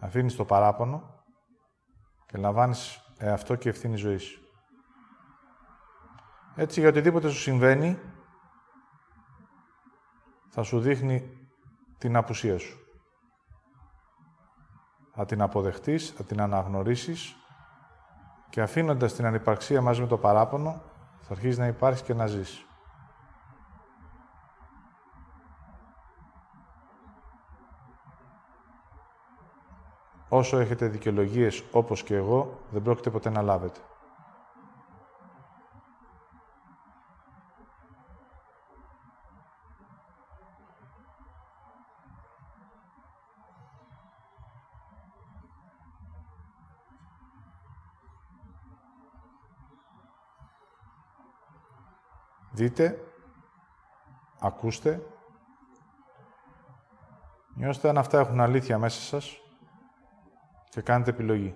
Αφήνεις 0.00 0.36
το 0.36 0.44
παράπονο 0.44 1.24
και 2.26 2.38
λαμβάνεις 2.38 3.00
αυτό 3.20 3.54
και 3.54 3.68
ευθύνη 3.68 3.96
ζωής. 3.96 4.47
Έτσι, 6.60 6.80
για 6.80 6.88
οτιδήποτε 6.88 7.28
σου 7.28 7.38
συμβαίνει, 7.38 7.98
θα 10.48 10.62
σου 10.62 10.80
δείχνει 10.80 11.48
την 11.98 12.16
απουσία 12.16 12.58
σου. 12.58 12.78
Θα 15.14 15.24
την 15.24 15.42
αποδεχτείς, 15.42 16.10
θα 16.10 16.24
την 16.24 16.40
αναγνωρίσεις 16.40 17.36
και 18.50 18.60
αφήνοντας 18.62 19.12
την 19.12 19.26
ανυπαρξία 19.26 19.80
μαζί 19.82 20.00
με 20.00 20.06
το 20.06 20.18
παράπονο, 20.18 20.82
θα 21.20 21.32
αρχίσεις 21.32 21.58
να 21.58 21.66
υπάρχεις 21.66 22.02
και 22.02 22.14
να 22.14 22.26
ζεις. 22.26 22.66
Όσο 30.28 30.58
έχετε 30.58 30.88
δικαιολογίες 30.88 31.64
όπως 31.72 32.02
και 32.02 32.16
εγώ, 32.16 32.60
δεν 32.70 32.82
πρόκειται 32.82 33.10
ποτέ 33.10 33.30
να 33.30 33.42
λάβετε. 33.42 33.80
Δείτε, 52.58 53.04
ακούστε, 54.40 55.02
νιώστε 57.54 57.88
αν 57.88 57.98
αυτά 57.98 58.18
έχουν 58.18 58.40
αλήθεια 58.40 58.78
μέσα 58.78 59.00
σας 59.00 59.36
και 60.68 60.80
κάνετε 60.80 61.10
επιλογή. 61.10 61.54